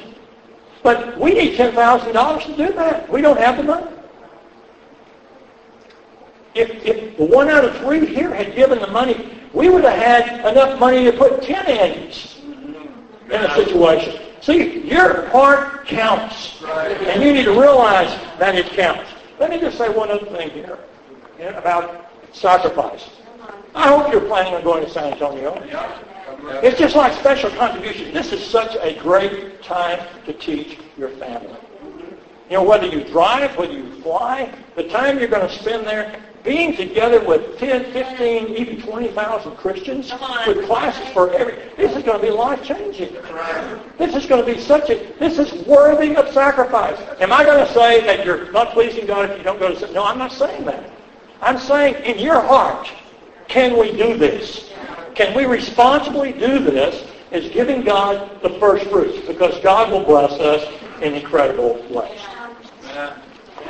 But 0.82 1.18
we 1.18 1.32
need 1.32 1.58
$10,000 1.58 2.44
to 2.44 2.56
do 2.56 2.72
that. 2.74 3.08
We 3.10 3.20
don't 3.22 3.38
have 3.38 3.56
the 3.56 3.62
money. 3.62 3.86
If, 6.54 6.84
if 6.84 7.18
one 7.18 7.48
out 7.48 7.64
of 7.64 7.76
three 7.78 8.04
here 8.06 8.34
had 8.34 8.54
given 8.54 8.80
the 8.80 8.88
money, 8.88 9.38
we 9.52 9.68
would 9.68 9.84
have 9.84 9.98
had 9.98 10.50
enough 10.50 10.78
money 10.78 11.04
to 11.04 11.12
put 11.12 11.42
10 11.42 11.64
Andys 11.66 12.40
in 13.26 13.32
a 13.32 13.54
situation. 13.54 14.29
See, 14.40 14.80
your 14.80 15.28
part 15.30 15.86
counts. 15.86 16.62
And 16.62 17.22
you 17.22 17.32
need 17.32 17.44
to 17.44 17.52
realize 17.60 18.18
that 18.38 18.54
it 18.54 18.66
counts. 18.66 19.10
Let 19.38 19.50
me 19.50 19.60
just 19.60 19.76
say 19.76 19.88
one 19.88 20.10
other 20.10 20.26
thing 20.26 20.50
here 20.50 20.78
about 21.56 22.10
sacrifice. 22.32 23.08
I 23.74 23.88
hope 23.88 24.12
you're 24.12 24.26
planning 24.26 24.54
on 24.54 24.62
going 24.62 24.84
to 24.84 24.90
San 24.90 25.12
Antonio. 25.12 25.54
It's 26.62 26.78
just 26.78 26.96
like 26.96 27.12
special 27.18 27.50
contribution. 27.50 28.12
This 28.14 28.32
is 28.32 28.44
such 28.44 28.76
a 28.80 28.98
great 29.00 29.62
time 29.62 30.00
to 30.26 30.32
teach 30.32 30.78
your 30.96 31.10
family. 31.10 31.56
You 32.48 32.56
know, 32.56 32.62
whether 32.64 32.86
you 32.86 33.04
drive, 33.04 33.56
whether 33.56 33.72
you 33.72 34.00
fly, 34.02 34.52
the 34.74 34.84
time 34.84 35.18
you're 35.18 35.28
going 35.28 35.46
to 35.46 35.54
spend 35.54 35.86
there, 35.86 36.20
being 36.42 36.74
together 36.74 37.22
with 37.24 37.58
10, 37.58 37.92
15, 37.92 38.48
even 38.56 38.80
20,000 38.80 39.56
Christians 39.56 40.12
with 40.46 40.66
classes 40.66 41.06
for 41.08 41.30
every, 41.32 41.54
this 41.76 41.94
is 41.94 42.02
going 42.02 42.20
to 42.20 42.26
be 42.26 42.30
life-changing. 42.30 43.14
This 43.98 44.14
is 44.14 44.26
going 44.26 44.44
to 44.44 44.54
be 44.54 44.60
such 44.60 44.88
a, 44.90 45.12
this 45.18 45.38
is 45.38 45.52
worthy 45.66 46.16
of 46.16 46.32
sacrifice. 46.32 46.98
Am 47.20 47.32
I 47.32 47.44
going 47.44 47.66
to 47.66 47.72
say 47.72 48.00
that 48.06 48.24
you're 48.24 48.50
not 48.52 48.70
pleasing 48.70 49.06
God 49.06 49.30
if 49.30 49.38
you 49.38 49.44
don't 49.44 49.58
go 49.58 49.74
to, 49.74 49.92
no, 49.92 50.04
I'm 50.04 50.18
not 50.18 50.32
saying 50.32 50.64
that. 50.64 50.90
I'm 51.42 51.58
saying 51.58 52.02
in 52.04 52.18
your 52.18 52.40
heart, 52.40 52.90
can 53.48 53.78
we 53.78 53.92
do 53.92 54.16
this? 54.16 54.72
Can 55.14 55.34
we 55.34 55.44
responsibly 55.44 56.32
do 56.32 56.58
this 56.58 57.06
is 57.30 57.48
giving 57.50 57.82
God 57.82 58.42
the 58.42 58.50
first 58.58 58.86
fruits 58.86 59.26
because 59.26 59.58
God 59.60 59.90
will 59.90 60.04
bless 60.04 60.32
us 60.32 60.66
in 61.02 61.14
incredible 61.14 61.74
ways. 61.90 62.20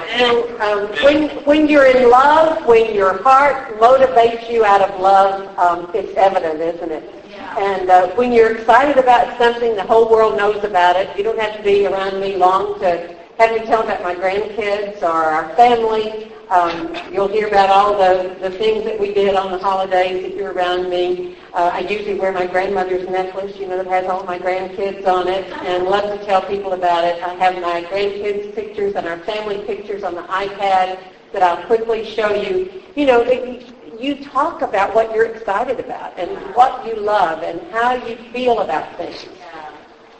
And 0.09 0.61
um, 0.61 0.89
when, 1.03 1.29
when 1.45 1.69
you're 1.69 1.87
in 1.87 2.11
love, 2.11 2.65
when 2.67 2.95
your 2.95 3.23
heart 3.23 3.79
motivates 3.79 4.49
you 4.51 4.65
out 4.65 4.81
of 4.81 5.01
love, 5.01 5.59
um, 5.59 5.91
it's 5.95 6.17
evident, 6.17 6.61
isn't 6.61 6.91
it? 6.91 7.15
And 7.59 7.91
uh, 7.91 8.09
when 8.11 8.33
you're 8.33 8.57
excited 8.57 8.99
about 8.99 9.37
something, 9.39 9.75
the 9.75 9.83
whole 9.83 10.09
world 10.09 10.37
knows 10.37 10.63
about 10.65 10.97
it. 10.97 11.17
You 11.17 11.25
don't 11.25 11.39
have 11.39 11.57
to 11.57 11.63
be 11.63 11.87
around 11.87 12.21
me 12.21 12.37
long 12.37 12.79
to 12.81 13.17
have 13.39 13.53
me 13.53 13.67
tell 13.67 13.83
about 13.83 14.03
my 14.03 14.15
grandkids 14.15 15.03
or 15.03 15.09
our 15.09 15.49
family. 15.57 16.33
Um, 16.51 16.93
you'll 17.13 17.29
hear 17.29 17.47
about 17.47 17.71
all 17.71 17.97
the, 17.97 18.35
the 18.41 18.51
things 18.51 18.85
that 18.85 18.99
we 18.99 19.15
did 19.15 19.37
on 19.37 19.53
the 19.53 19.59
holidays 19.59 20.25
if 20.25 20.35
you're 20.35 20.53
around 20.53 20.91
me. 20.91 21.37
Uh, 21.55 21.71
I 21.73 21.79
usually 21.81 22.19
wear 22.19 22.33
my 22.33 22.45
grandmother's 22.45 23.09
necklace, 23.09 23.57
you 23.57 23.69
know, 23.69 23.77
that 23.77 23.87
has 23.87 24.07
all 24.07 24.25
my 24.25 24.37
grandkids 24.37 25.07
on 25.07 25.29
it, 25.29 25.45
and 25.65 25.85
love 25.85 26.19
to 26.19 26.27
tell 26.27 26.43
people 26.43 26.73
about 26.73 27.05
it. 27.05 27.23
I 27.23 27.35
have 27.35 27.55
my 27.63 27.85
grandkids' 27.85 28.53
pictures 28.53 28.95
and 28.97 29.07
our 29.07 29.19
family 29.19 29.63
pictures 29.65 30.03
on 30.03 30.17
the 30.17 30.23
iPad 30.23 30.99
that 31.33 31.43
I'll 31.45 31.65
quickly 31.67 32.05
show 32.05 32.35
you. 32.35 32.83
You 32.97 33.07
know, 33.07 33.21
it, 33.21 33.73
you 34.01 34.17
talk 34.25 34.63
about 34.63 34.93
what 34.93 35.15
you're 35.15 35.27
excited 35.27 35.79
about 35.79 36.19
and 36.19 36.31
what 36.57 36.85
you 36.85 36.97
love 36.97 37.45
and 37.45 37.61
how 37.71 37.95
you 37.95 38.17
feel 38.33 38.61
about 38.61 38.97
things. 38.97 39.25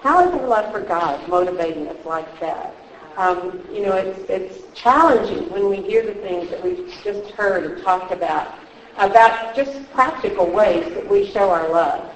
How 0.03 0.29
is 0.29 0.33
our 0.33 0.47
love 0.47 0.71
for 0.71 0.81
God 0.81 1.29
motivating 1.29 1.89
us 1.89 2.07
like 2.07 2.39
that? 2.39 2.73
Um, 3.17 3.63
you 3.73 3.83
know, 3.83 3.97
it's, 3.97 4.31
it's 4.31 4.79
challenging 4.79 5.51
when 5.51 5.69
we 5.69 5.83
hear 5.83 6.05
the 6.05 6.15
things 6.15 6.51
that 6.51 6.63
we've 6.63 6.93
just 7.03 7.31
heard 7.33 7.65
and 7.65 7.83
talked 7.83 8.13
about, 8.13 8.55
about 8.99 9.55
just 9.55 9.91
practical 9.93 10.51
ways 10.51 10.93
that 10.95 11.09
we 11.09 11.27
show 11.27 11.51
our 11.51 11.69
love. 11.69 12.15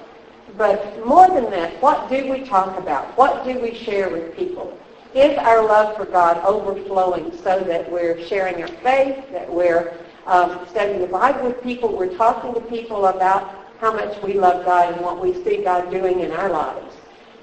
But 0.57 1.05
more 1.05 1.27
than 1.27 1.49
that, 1.51 1.81
what 1.81 2.09
do 2.09 2.29
we 2.31 2.45
talk 2.45 2.77
about? 2.77 3.17
What 3.17 3.43
do 3.43 3.59
we 3.59 3.75
share 3.75 4.09
with 4.09 4.35
people? 4.35 4.77
Is 5.13 5.37
our 5.37 5.63
love 5.65 5.95
for 5.97 6.05
God 6.05 6.37
overflowing 6.45 7.31
so 7.37 7.59
that 7.61 7.89
we're 7.91 8.25
sharing 8.25 8.61
our 8.61 8.67
faith, 8.67 9.31
that 9.31 9.51
we're 9.51 9.97
um, 10.25 10.65
studying 10.69 11.01
the 11.01 11.07
Bible 11.07 11.47
with 11.47 11.61
people, 11.61 11.95
we're 11.95 12.15
talking 12.17 12.53
to 12.53 12.61
people 12.61 13.07
about 13.07 13.53
how 13.79 13.93
much 13.93 14.21
we 14.23 14.33
love 14.33 14.65
God 14.65 14.93
and 14.93 15.01
what 15.01 15.21
we 15.21 15.33
see 15.43 15.57
God 15.63 15.91
doing 15.91 16.21
in 16.21 16.31
our 16.31 16.49
lives, 16.49 16.95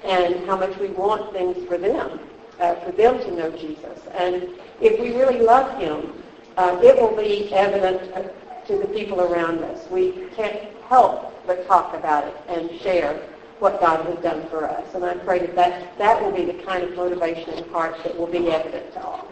and 0.03 0.45
how 0.45 0.57
much 0.57 0.77
we 0.77 0.87
want 0.89 1.31
things 1.33 1.65
for 1.67 1.77
them 1.77 2.19
uh, 2.63 2.75
for 2.75 2.91
them 2.93 3.19
to 3.19 3.31
know 3.31 3.51
Jesus. 3.51 3.99
And 4.13 4.47
if 4.79 4.99
we 4.99 5.13
really 5.13 5.39
love 5.39 5.77
him, 5.77 6.13
uh, 6.55 6.79
it 6.81 6.95
will 6.95 7.15
be 7.15 7.53
evident 7.53 8.11
uh, 8.13 8.23
to 8.67 8.77
the 8.77 8.87
people 8.87 9.19
around 9.21 9.59
us. 9.59 9.85
We 9.89 10.27
can't 10.35 10.59
help 10.87 11.33
but 11.45 11.67
talk 11.67 11.93
about 11.93 12.25
it 12.25 12.35
and 12.47 12.71
share 12.79 13.19
what 13.59 13.81
God 13.81 14.05
has 14.05 14.17
done 14.23 14.47
for 14.49 14.63
us. 14.65 14.95
And 14.95 15.03
I 15.03 15.15
pray 15.15 15.39
that 15.39 15.55
that, 15.55 15.97
that 15.97 16.21
will 16.21 16.31
be 16.31 16.45
the 16.45 16.63
kind 16.63 16.83
of 16.83 16.95
motivation 16.95 17.49
and 17.49 17.65
heart 17.71 18.01
that 18.03 18.17
will 18.17 18.27
be 18.27 18.49
evident 18.49 18.93
to 18.93 19.03
all. 19.03 19.27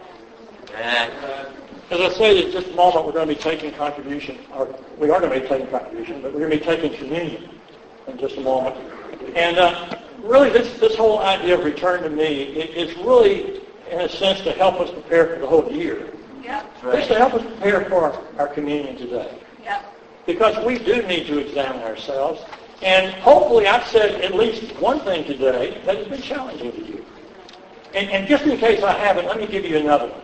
As 1.90 2.00
I 2.00 2.12
said, 2.12 2.36
in 2.36 2.52
just 2.52 2.68
a 2.68 2.74
moment, 2.74 3.06
we're 3.06 3.12
going 3.12 3.28
to 3.28 3.34
be 3.34 3.40
taking 3.40 3.72
contribution, 3.72 4.38
or 4.54 4.74
we 4.98 5.10
are 5.10 5.20
going 5.20 5.32
to 5.32 5.40
be 5.40 5.46
taking 5.46 5.68
contribution, 5.68 6.22
but 6.22 6.32
we're 6.32 6.40
going 6.40 6.50
to 6.50 6.58
be 6.58 6.64
taking 6.64 6.94
communion 6.96 7.48
in 8.08 8.18
just 8.18 8.36
a 8.36 8.40
moment. 8.40 8.76
And 9.36 9.58
uh, 9.58 9.98
really 10.22 10.50
this, 10.50 10.78
this 10.78 10.96
whole 10.96 11.20
idea 11.20 11.58
of 11.58 11.64
return 11.64 12.02
to 12.02 12.10
me 12.10 12.42
is 12.42 12.96
really, 12.98 13.60
in 13.90 14.00
a 14.00 14.08
sense, 14.08 14.40
to 14.42 14.52
help 14.52 14.80
us 14.80 14.90
prepare 14.90 15.34
for 15.34 15.40
the 15.40 15.46
whole 15.46 15.70
year. 15.70 16.12
Yep. 16.42 16.70
It's 16.84 17.08
to 17.08 17.14
help 17.14 17.34
us 17.34 17.42
prepare 17.42 17.84
for 17.86 18.12
our, 18.12 18.22
our 18.38 18.48
communion 18.48 18.96
today. 18.96 19.38
Yep. 19.62 19.94
Because 20.26 20.64
we 20.64 20.78
do 20.78 21.02
need 21.02 21.26
to 21.26 21.38
examine 21.38 21.82
ourselves. 21.82 22.42
And 22.82 23.12
hopefully 23.14 23.66
I've 23.66 23.86
said 23.86 24.20
at 24.22 24.34
least 24.34 24.74
one 24.80 25.00
thing 25.00 25.24
today 25.24 25.80
that 25.84 25.96
has 25.96 26.08
been 26.08 26.22
challenging 26.22 26.72
to 26.72 26.84
you. 26.84 27.04
And, 27.94 28.10
and 28.10 28.26
just 28.26 28.44
in 28.44 28.58
case 28.58 28.82
I 28.82 28.92
haven't, 28.98 29.26
let 29.26 29.38
me 29.38 29.46
give 29.46 29.64
you 29.64 29.76
another 29.76 30.08
one. 30.08 30.20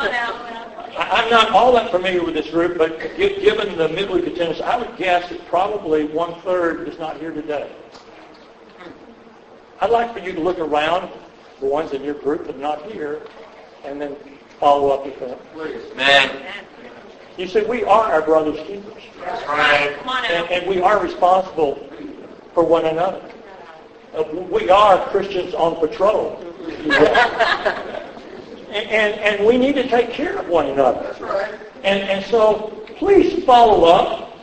Come 1.30 1.38
on 1.38 1.44
now. 1.44 1.46
I'm 1.46 1.52
not 1.52 1.62
all 1.62 1.72
that 1.72 1.90
familiar 1.90 2.24
with 2.24 2.34
this 2.34 2.50
group, 2.50 2.76
but 2.76 2.98
given 3.16 3.76
the 3.76 3.88
midweek 3.88 4.26
attendance, 4.26 4.60
I 4.60 4.76
would 4.76 4.96
guess 4.96 5.28
that 5.28 5.46
probably 5.46 6.04
one-third 6.04 6.88
is 6.88 6.98
not 6.98 7.18
here 7.18 7.30
today. 7.30 7.70
I'd 9.80 9.90
like 9.90 10.12
for 10.12 10.18
you 10.18 10.32
to 10.32 10.40
look 10.40 10.58
around, 10.58 11.10
the 11.60 11.66
ones 11.66 11.92
in 11.92 12.02
your 12.02 12.14
group 12.14 12.46
that 12.46 12.56
are 12.56 12.58
not 12.58 12.90
here, 12.90 13.22
and 13.84 14.00
then 14.00 14.16
follow 14.58 14.90
up 14.90 15.06
with 15.06 15.18
them. 15.20 15.38
Man. 15.96 16.44
You 17.38 17.46
see, 17.46 17.62
we 17.62 17.84
are 17.84 18.12
our 18.12 18.22
brother's 18.22 18.60
keepers. 18.66 19.02
That's 19.20 19.46
right. 19.46 19.96
Come 20.00 20.08
on 20.08 20.24
And, 20.26 20.50
and 20.50 20.68
we 20.68 20.82
are 20.82 21.02
responsible 21.02 21.88
for 22.52 22.64
one 22.64 22.84
another. 22.84 23.22
Uh, 24.14 24.24
we 24.50 24.68
are 24.68 25.08
Christians 25.10 25.54
on 25.54 25.76
patrol. 25.76 26.44
if 28.70 28.84
you 28.84 28.88
will. 28.88 28.94
And, 28.94 29.14
and, 29.14 29.20
and 29.20 29.46
we 29.46 29.58
need 29.58 29.74
to 29.74 29.88
take 29.88 30.10
care 30.10 30.38
of 30.38 30.48
one 30.48 30.66
another. 30.66 31.16
Right. 31.20 31.54
And, 31.82 32.02
and 32.02 32.24
so 32.24 32.84
please 32.96 33.44
follow 33.44 33.84
up. 33.84 34.38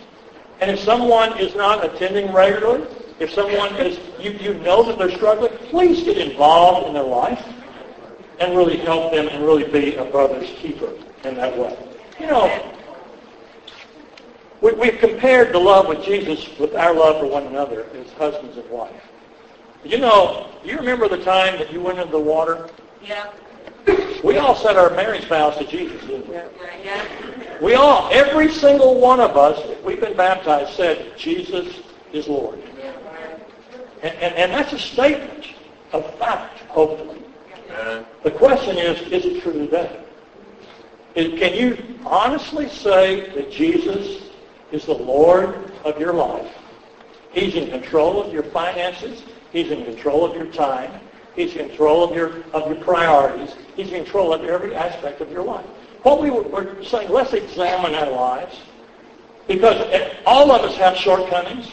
And 0.59 0.71
if 0.71 0.79
someone 0.79 1.37
is 1.37 1.55
not 1.55 1.85
attending 1.85 2.33
regularly, 2.33 2.87
if 3.19 3.31
someone 3.31 3.75
is, 3.75 3.99
you, 4.19 4.31
you 4.31 4.53
know 4.59 4.83
that 4.83 4.97
they're 4.97 5.11
struggling, 5.11 5.55
please 5.69 6.03
get 6.03 6.17
involved 6.17 6.87
in 6.87 6.93
their 6.93 7.03
life 7.03 7.43
and 8.39 8.55
really 8.55 8.77
help 8.77 9.11
them 9.13 9.27
and 9.27 9.43
really 9.43 9.69
be 9.69 9.95
a 9.95 10.05
brother's 10.05 10.49
keeper 10.57 10.91
in 11.23 11.35
that 11.35 11.57
way. 11.57 11.77
You 12.19 12.27
know, 12.27 12.73
we, 14.61 14.71
we've 14.73 14.99
compared 14.99 15.53
the 15.53 15.59
love 15.59 15.87
with 15.87 16.03
Jesus 16.03 16.47
with 16.59 16.75
our 16.75 16.93
love 16.93 17.19
for 17.19 17.27
one 17.27 17.47
another 17.47 17.85
as 17.93 18.11
husbands 18.13 18.57
and 18.57 18.69
wife. 18.69 19.03
You 19.83 19.99
know, 19.99 20.51
you 20.63 20.77
remember 20.77 21.07
the 21.07 21.23
time 21.23 21.57
that 21.59 21.71
you 21.71 21.81
went 21.81 21.99
into 21.99 22.11
the 22.11 22.19
water? 22.19 22.69
Yeah. 23.03 23.31
We 24.23 24.37
all 24.37 24.55
said 24.55 24.75
our 24.77 24.89
marriage 24.91 25.25
vows 25.25 25.57
to 25.57 25.65
Jesus, 25.65 26.01
didn't 26.01 26.27
we? 26.27 26.35
Yeah. 26.35 26.47
Yeah. 26.83 27.61
We 27.61 27.73
all, 27.75 28.09
every 28.11 28.51
single 28.51 28.99
one 28.99 29.19
of 29.19 29.37
us, 29.37 29.59
if 29.63 29.83
we've 29.83 29.99
been 30.01 30.17
baptized, 30.17 30.73
said, 30.75 31.17
Jesus 31.17 31.79
is 32.13 32.27
Lord. 32.27 32.61
And, 34.03 34.13
and, 34.15 34.35
and 34.35 34.51
that's 34.51 34.73
a 34.73 34.79
statement 34.79 35.47
of 35.91 36.13
fact, 36.19 36.59
hopefully. 36.67 37.21
The 38.23 38.31
question 38.31 38.77
is, 38.77 39.01
is 39.11 39.25
it 39.25 39.41
true 39.41 39.53
today? 39.53 40.03
Is- 41.15 41.39
Can 41.39 41.53
you 41.53 41.99
honestly 42.05 42.69
say 42.69 43.29
that 43.31 43.51
Jesus 43.51 44.29
is 44.71 44.85
the 44.85 44.93
Lord 44.93 45.71
of 45.83 45.99
your 45.99 46.13
life? 46.13 46.51
He's 47.31 47.55
in 47.55 47.69
control 47.69 48.21
of 48.21 48.33
your 48.33 48.43
finances. 48.43 49.23
He's 49.51 49.71
in 49.71 49.85
control 49.85 50.25
of 50.25 50.35
your 50.35 50.47
time. 50.47 50.91
He's 51.37 51.55
in 51.55 51.69
control 51.69 52.03
of 52.03 52.15
your, 52.15 52.43
of 52.51 52.65
your 52.67 52.83
priorities. 52.83 53.55
He's 53.75 53.91
in 53.91 54.03
control 54.03 54.33
of 54.33 54.43
every 54.43 54.73
aspect 54.73 55.21
of 55.21 55.31
your 55.31 55.43
life. 55.43 55.65
What 56.01 56.19
we 56.19 56.31
were, 56.31 56.41
we're 56.41 56.83
saying, 56.83 57.11
let's 57.11 57.31
examine 57.31 57.93
our 57.93 58.09
lives. 58.09 58.59
Because 59.47 59.79
eh, 59.91 60.15
all 60.25 60.51
of 60.51 60.63
us 60.63 60.75
have 60.77 60.97
shortcomings. 60.97 61.69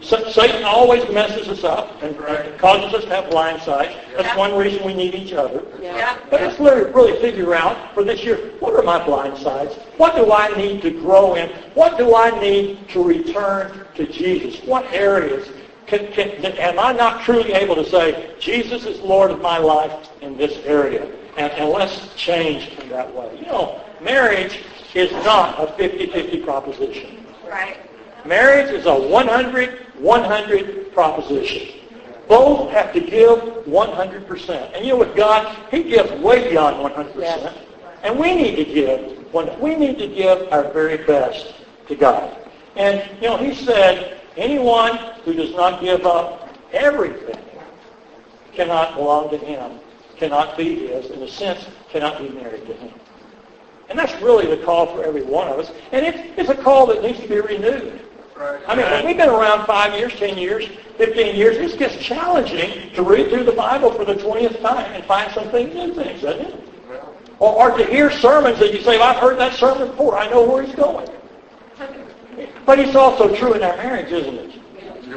Sa- 0.00 0.30
Satan 0.30 0.62
always 0.62 1.02
messes 1.10 1.48
us 1.48 1.64
up 1.64 2.00
and 2.00 2.16
causes 2.58 2.94
us 2.94 3.02
to 3.04 3.10
have 3.10 3.28
blind 3.28 3.60
sides. 3.60 3.92
That's 4.16 4.38
one 4.38 4.56
reason 4.56 4.86
we 4.86 4.94
need 4.94 5.16
each 5.16 5.32
other. 5.32 5.64
Yeah. 5.82 6.16
But 6.30 6.40
let's 6.40 6.60
really 6.60 7.20
figure 7.20 7.56
out 7.56 7.92
for 7.94 8.04
this 8.04 8.22
year, 8.22 8.52
what 8.60 8.72
are 8.74 8.82
my 8.82 9.04
blind 9.04 9.36
sides? 9.36 9.74
What 9.96 10.14
do 10.14 10.32
I 10.32 10.56
need 10.56 10.80
to 10.82 10.92
grow 10.92 11.34
in? 11.34 11.48
What 11.74 11.98
do 11.98 12.14
I 12.14 12.38
need 12.38 12.88
to 12.90 13.02
return 13.02 13.84
to 13.96 14.06
Jesus? 14.06 14.64
What 14.64 14.84
areas 14.92 15.48
can, 15.88 16.12
can, 16.12 16.28
am 16.58 16.78
I 16.78 16.92
not 16.92 17.22
truly 17.22 17.52
able 17.52 17.74
to 17.74 17.84
say, 17.84 18.34
Jesus 18.38 18.84
is 18.84 19.00
Lord 19.00 19.30
of 19.30 19.40
my 19.40 19.58
life 19.58 20.10
in 20.20 20.36
this 20.36 20.58
area? 20.64 21.10
And, 21.36 21.50
and 21.52 21.70
let's 21.70 22.14
change 22.14 22.68
in 22.78 22.88
that 22.90 23.12
way. 23.14 23.36
You 23.38 23.46
know, 23.46 23.80
marriage 24.02 24.60
is 24.94 25.10
not 25.24 25.58
a 25.58 25.66
50-50 25.72 26.44
proposition. 26.44 27.24
Right. 27.48 27.78
Marriage 28.26 28.70
is 28.70 28.86
a 28.86 28.90
100-100 28.90 30.92
proposition. 30.92 31.74
Both 32.28 32.70
have 32.72 32.92
to 32.92 33.00
give 33.00 33.38
100%. 33.38 34.74
And 34.74 34.84
you 34.84 34.92
know 34.92 34.98
what 34.98 35.16
God, 35.16 35.56
He 35.70 35.82
gives 35.82 36.12
way 36.20 36.50
beyond 36.50 36.76
100%. 36.76 37.16
Yes. 37.16 37.56
And 38.02 38.18
we 38.18 38.34
need 38.34 38.56
to 38.56 38.64
give, 38.64 39.60
we 39.60 39.74
need 39.74 39.98
to 39.98 40.06
give 40.06 40.52
our 40.52 40.70
very 40.70 40.98
best 40.98 41.54
to 41.88 41.96
God. 41.96 42.36
And, 42.76 43.02
you 43.20 43.28
know, 43.28 43.38
he 43.38 43.54
said, 43.54 44.17
anyone 44.38 44.96
who 45.24 45.34
does 45.34 45.54
not 45.54 45.80
give 45.80 46.06
up 46.06 46.48
everything 46.72 47.38
cannot 48.52 48.94
belong 48.94 49.30
to 49.30 49.38
him, 49.38 49.78
cannot 50.16 50.56
be 50.56 50.88
his, 50.88 51.10
in 51.10 51.22
a 51.22 51.28
sense, 51.28 51.66
cannot 51.90 52.18
be 52.18 52.28
married 52.30 52.66
to 52.66 52.74
him. 52.74 52.92
And 53.88 53.98
that's 53.98 54.20
really 54.20 54.46
the 54.46 54.62
call 54.64 54.86
for 54.86 55.04
every 55.04 55.22
one 55.22 55.48
of 55.48 55.58
us. 55.58 55.70
And 55.92 56.04
it's, 56.04 56.18
it's 56.36 56.50
a 56.50 56.54
call 56.54 56.86
that 56.86 57.02
needs 57.02 57.20
to 57.20 57.28
be 57.28 57.40
renewed. 57.40 58.00
I 58.66 58.76
mean, 58.76 59.06
we've 59.06 59.16
been 59.16 59.30
around 59.30 59.66
five 59.66 59.94
years, 59.94 60.14
10 60.14 60.38
years, 60.38 60.66
15 60.96 61.34
years, 61.36 61.56
it 61.56 61.78
gets 61.78 61.96
challenging 61.96 62.92
to 62.94 63.02
read 63.02 63.30
through 63.30 63.44
the 63.44 63.52
Bible 63.52 63.92
for 63.92 64.04
the 64.04 64.14
20th 64.14 64.60
time 64.60 64.92
and 64.92 65.04
find 65.04 65.32
some 65.32 65.48
things, 65.50 65.74
new 65.74 65.94
things, 65.94 66.22
doesn't 66.22 66.46
it? 66.46 66.68
Or, 67.38 67.70
or 67.70 67.78
to 67.78 67.84
hear 67.84 68.10
sermons 68.10 68.58
that 68.58 68.72
you 68.74 68.80
say, 68.82 68.98
well, 68.98 69.14
I've 69.14 69.20
heard 69.20 69.38
that 69.38 69.54
sermon 69.54 69.88
before. 69.88 70.18
I 70.18 70.28
know 70.28 70.44
where 70.44 70.62
he's 70.62 70.74
going. 70.74 71.08
But 72.66 72.78
it's 72.78 72.94
also 72.94 73.34
true 73.34 73.54
in 73.54 73.62
our 73.62 73.76
marriage, 73.76 74.12
isn't 74.12 74.34
it? 74.34 74.58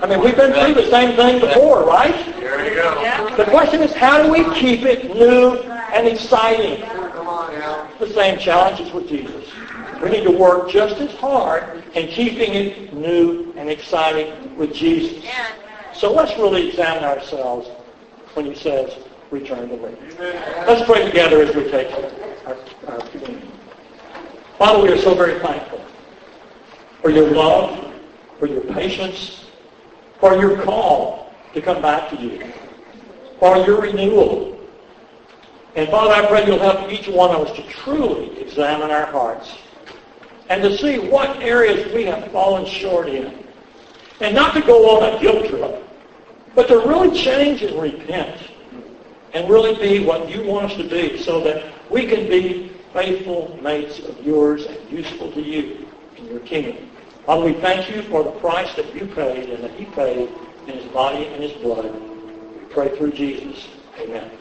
I 0.01 0.07
mean, 0.07 0.21
we've 0.21 0.36
been 0.36 0.53
through 0.53 0.73
the 0.73 0.89
same 0.89 1.15
thing 1.15 1.39
before, 1.39 1.86
right? 1.86 2.15
There 2.39 2.67
you 2.67 2.75
go. 2.75 3.36
The 3.36 3.45
question 3.45 3.81
is, 3.81 3.93
how 3.93 4.23
do 4.23 4.31
we 4.31 4.43
keep 4.55 4.84
it 4.84 5.13
new 5.13 5.57
and 5.57 6.07
exciting? 6.07 6.81
The 7.99 8.12
same 8.13 8.39
challenges 8.39 8.91
with 8.91 9.07
Jesus. 9.07 9.51
We 10.01 10.10
need 10.10 10.23
to 10.23 10.31
work 10.31 10.71
just 10.71 10.95
as 10.95 11.13
hard 11.15 11.84
in 11.93 12.07
keeping 12.07 12.53
it 12.53 12.93
new 12.93 13.53
and 13.57 13.69
exciting 13.69 14.55
with 14.55 14.73
Jesus. 14.73 15.23
So 15.93 16.12
let's 16.12 16.36
really 16.38 16.69
examine 16.69 17.03
ourselves 17.03 17.69
when 18.34 18.45
he 18.45 18.55
says, 18.55 18.95
return 19.29 19.69
to 19.69 19.77
me. 19.77 19.95
Let's 20.17 20.84
pray 20.86 21.05
together 21.05 21.41
as 21.41 21.55
we 21.55 21.69
take 21.69 21.91
our, 22.47 22.57
our 22.88 23.07
communion. 23.10 23.51
Father, 24.57 24.81
we 24.81 24.89
are 24.89 24.97
so 24.97 25.13
very 25.13 25.39
thankful 25.39 25.81
for 27.01 27.09
your 27.09 27.31
love, 27.31 27.93
for 28.39 28.47
your 28.47 28.61
patience, 28.61 29.45
for 30.19 30.35
your 30.35 30.61
call 30.61 31.33
to 31.53 31.61
come 31.61 31.81
back 31.81 32.09
to 32.11 32.15
you, 32.15 32.51
for 33.39 33.57
your 33.57 33.81
renewal. 33.81 34.59
And 35.75 35.89
Father, 35.89 36.13
I 36.13 36.27
pray 36.27 36.45
you'll 36.45 36.59
help 36.59 36.91
each 36.91 37.07
one 37.07 37.35
of 37.35 37.47
us 37.47 37.55
to 37.55 37.63
truly 37.63 38.39
examine 38.39 38.91
our 38.91 39.05
hearts 39.05 39.51
and 40.49 40.61
to 40.63 40.77
see 40.77 40.99
what 40.99 41.37
areas 41.41 41.91
we 41.93 42.03
have 42.05 42.31
fallen 42.31 42.65
short 42.65 43.07
in. 43.07 43.45
And 44.19 44.35
not 44.35 44.53
to 44.53 44.61
go 44.61 44.97
on 44.97 45.15
a 45.15 45.19
guilt 45.19 45.47
trip, 45.47 45.83
but 46.53 46.67
to 46.67 46.77
really 46.79 47.17
change 47.17 47.63
and 47.63 47.81
repent 47.81 48.37
and 49.33 49.49
really 49.49 49.75
be 49.75 50.05
what 50.05 50.29
you 50.29 50.43
want 50.43 50.71
us 50.71 50.77
to 50.77 50.87
be 50.87 51.17
so 51.17 51.41
that 51.41 51.73
we 51.89 52.05
can 52.05 52.27
be 52.27 52.71
faithful 52.93 53.57
mates 53.63 53.99
of 53.99 54.21
yours 54.23 54.65
and 54.65 54.91
useful 54.91 55.31
to 55.31 55.41
you 55.41 55.87
your 56.32 56.39
kingdom. 56.41 56.89
Father, 57.26 57.46
we 57.46 57.54
thank 57.54 57.94
you 57.94 58.02
for 58.04 58.24
the 58.24 58.32
price 58.32 58.74
that 58.76 58.96
you 58.96 59.06
paid 59.06 59.50
and 59.50 59.63
that 59.63 59.72
he 59.74 59.86
paid 59.86 60.30
in 60.67 60.78
his 60.78 60.86
body 60.91 61.26
and 61.26 61.44
his 61.44 61.52
blood. 61.62 61.94
We 61.94 62.65
pray 62.74 62.96
through 62.98 63.12
Jesus. 63.12 63.67
Amen. 64.00 64.32